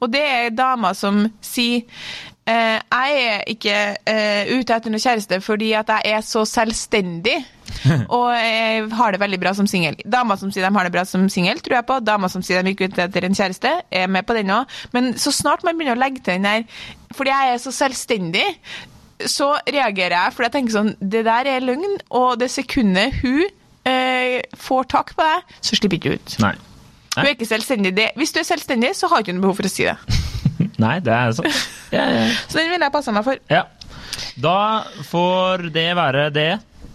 Og 0.00 0.10
det 0.12 0.24
er 0.24 0.52
damer 0.54 0.96
som 0.98 1.22
sier 1.44 1.86
eh, 2.48 2.76
jeg 2.80 3.22
er 3.22 3.46
ikke 3.52 3.78
eh, 4.08 4.52
ute 4.56 4.76
etter 4.76 4.92
noe 4.92 5.02
kjæreste 5.02 5.40
fordi 5.44 5.72
at 5.78 5.92
jeg 5.96 6.14
er 6.16 6.26
så 6.26 6.44
selvstendig. 6.48 7.38
og 8.16 8.28
jeg 8.34 8.86
har 8.98 9.14
det 9.14 9.20
veldig 9.22 9.40
bra 9.40 9.54
som 9.56 9.68
singel. 9.70 9.98
Damer 10.04 10.40
som 10.40 10.50
sier 10.52 10.66
de 10.66 10.74
har 10.74 10.88
det 10.88 10.94
bra 10.94 11.04
som 11.06 11.28
singel, 11.32 11.60
tror 11.62 11.78
jeg 11.78 11.88
på. 11.88 11.98
Damer 12.04 12.32
som 12.32 12.44
sier 12.44 12.64
de 12.66 12.74
er 12.74 12.78
ut 12.78 12.96
ute 12.96 13.06
etter 13.06 13.26
en 13.26 13.36
kjæreste, 13.36 13.74
er 13.90 14.10
med 14.10 14.26
på 14.26 14.36
den 14.36 14.52
òg. 14.54 14.80
Men 14.96 15.12
så 15.20 15.32
snart 15.34 15.64
man 15.66 15.78
begynner 15.78 15.98
å 15.98 16.02
legge 16.02 16.24
til 16.24 16.38
den 16.38 16.48
der 16.48 16.88
fordi 17.16 17.32
jeg 17.32 17.54
er 17.54 17.58
så 17.58 17.72
selvstendig, 17.74 18.44
så 19.26 19.48
reagerer 19.66 20.14
jeg, 20.14 20.34
for 20.36 20.46
jeg 20.46 20.52
tenker 20.54 20.74
sånn 20.76 20.92
Det 21.00 21.24
der 21.26 21.48
er 21.50 21.64
løgn, 21.64 21.98
og 22.16 22.38
det 22.40 22.50
sekundet 22.52 23.18
hun 23.20 23.42
eh, 23.88 24.40
får 24.56 24.90
tak 24.94 25.14
på 25.16 25.26
deg, 25.26 25.56
så 25.60 25.78
slipper 25.78 25.98
ikke 25.98 26.12
du 26.12 26.20
ut. 26.20 26.36
Nei. 26.44 26.54
Du 27.16 27.20
er 27.24 27.32
ikke 27.34 27.48
selvstendig. 27.48 27.90
Det, 27.96 28.08
hvis 28.20 28.32
du 28.32 28.38
er 28.42 28.46
selvstendig, 28.46 28.94
så 28.96 29.08
har 29.10 29.20
du 29.20 29.28
ikke 29.28 29.34
noe 29.38 29.46
behov 29.48 29.58
for 29.60 29.66
å 29.66 29.72
si 29.72 29.84
det. 29.88 29.96
Nei, 30.84 30.96
det 31.04 31.12
er 31.12 31.32
sånn. 31.36 31.48
Ja, 31.92 32.04
ja. 32.14 32.26
Så 32.48 32.60
den 32.60 32.70
vil 32.72 32.80
jeg 32.86 32.92
passe 32.94 33.12
meg 33.16 33.26
for. 33.26 33.40
ja. 33.50 33.66
Da 34.40 34.84
får 35.08 35.68
det 35.74 35.88
være 35.96 36.26
det. 36.34 36.50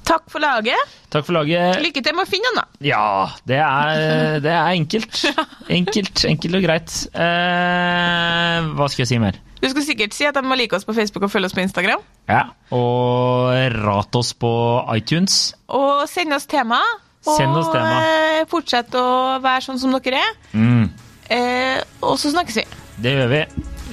Takk 0.05 0.27
for 0.29 0.43
laget. 0.43 0.91
Takk 1.13 1.25
for 1.25 1.33
laget. 1.39 1.79
Lykke 1.81 2.01
til 2.05 2.13
med 2.13 2.27
å 2.27 2.29
finne 2.29 2.51
den, 2.51 2.59
da. 2.59 2.65
Ja, 2.85 3.05
det 3.49 3.57
er, 3.57 4.35
det 4.43 4.51
er 4.53 4.67
enkelt. 4.75 5.21
Enkelt, 5.79 6.21
enkelt 6.29 6.57
og 6.59 6.65
greit. 6.67 6.93
Eh, 7.17 8.67
hva 8.77 8.87
skal 8.91 9.03
jeg 9.05 9.09
si 9.13 9.19
mer? 9.21 9.39
Du 9.61 9.65
skal 9.71 9.85
sikkert 9.87 10.13
si 10.13 10.27
at 10.29 10.37
de 10.37 10.43
må 10.45 10.57
like 10.59 10.77
oss 10.77 10.85
på 10.85 10.93
Facebook 10.93 11.25
og 11.25 11.33
følge 11.33 11.49
oss 11.49 11.55
på 11.57 11.63
Instagram. 11.63 12.03
Ja, 12.29 12.43
Og 12.75 13.55
rate 13.79 14.21
oss 14.21 14.33
på 14.37 14.51
iTunes. 14.93 15.55
Og 15.73 16.05
sende 16.11 16.37
oss 16.37 16.45
tema. 16.51 16.81
Og 17.25 17.37
Send 17.37 17.55
oss 17.57 17.67
tema. 17.73 18.01
eh, 18.01 18.45
fortsett 18.51 18.93
å 18.95 19.05
være 19.41 19.61
sånn 19.65 19.79
som 19.81 19.91
dere 19.99 20.21
er. 20.21 20.33
Mm, 20.53 20.89
Eh, 21.29 21.79
og 22.05 22.19
så 22.21 22.29
snakkes 22.29 22.55
vi. 22.59 22.63
det 23.01 23.15
gjør 23.15 23.27
vi. 23.31 23.39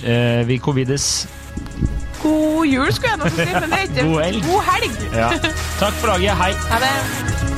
Eh, 0.05 0.43
vi 0.47 0.59
covides. 0.59 1.27
God 2.23 2.67
jul, 2.67 2.93
skulle 2.93 3.09
jeg 3.15 3.19
nå 3.19 3.31
si, 3.31 3.47
men 3.53 3.71
det 3.71 3.79
er 3.79 3.89
ikke 3.89 4.05
God 4.05 4.23
helg. 4.23 4.45
God 4.47 4.63
helg. 4.69 5.17
Ja. 5.17 5.31
Takk 5.81 5.95
for 5.95 6.13
laget. 6.13 6.37
Hei. 6.37 6.53
Ha 6.53 6.79
det. 6.85 7.52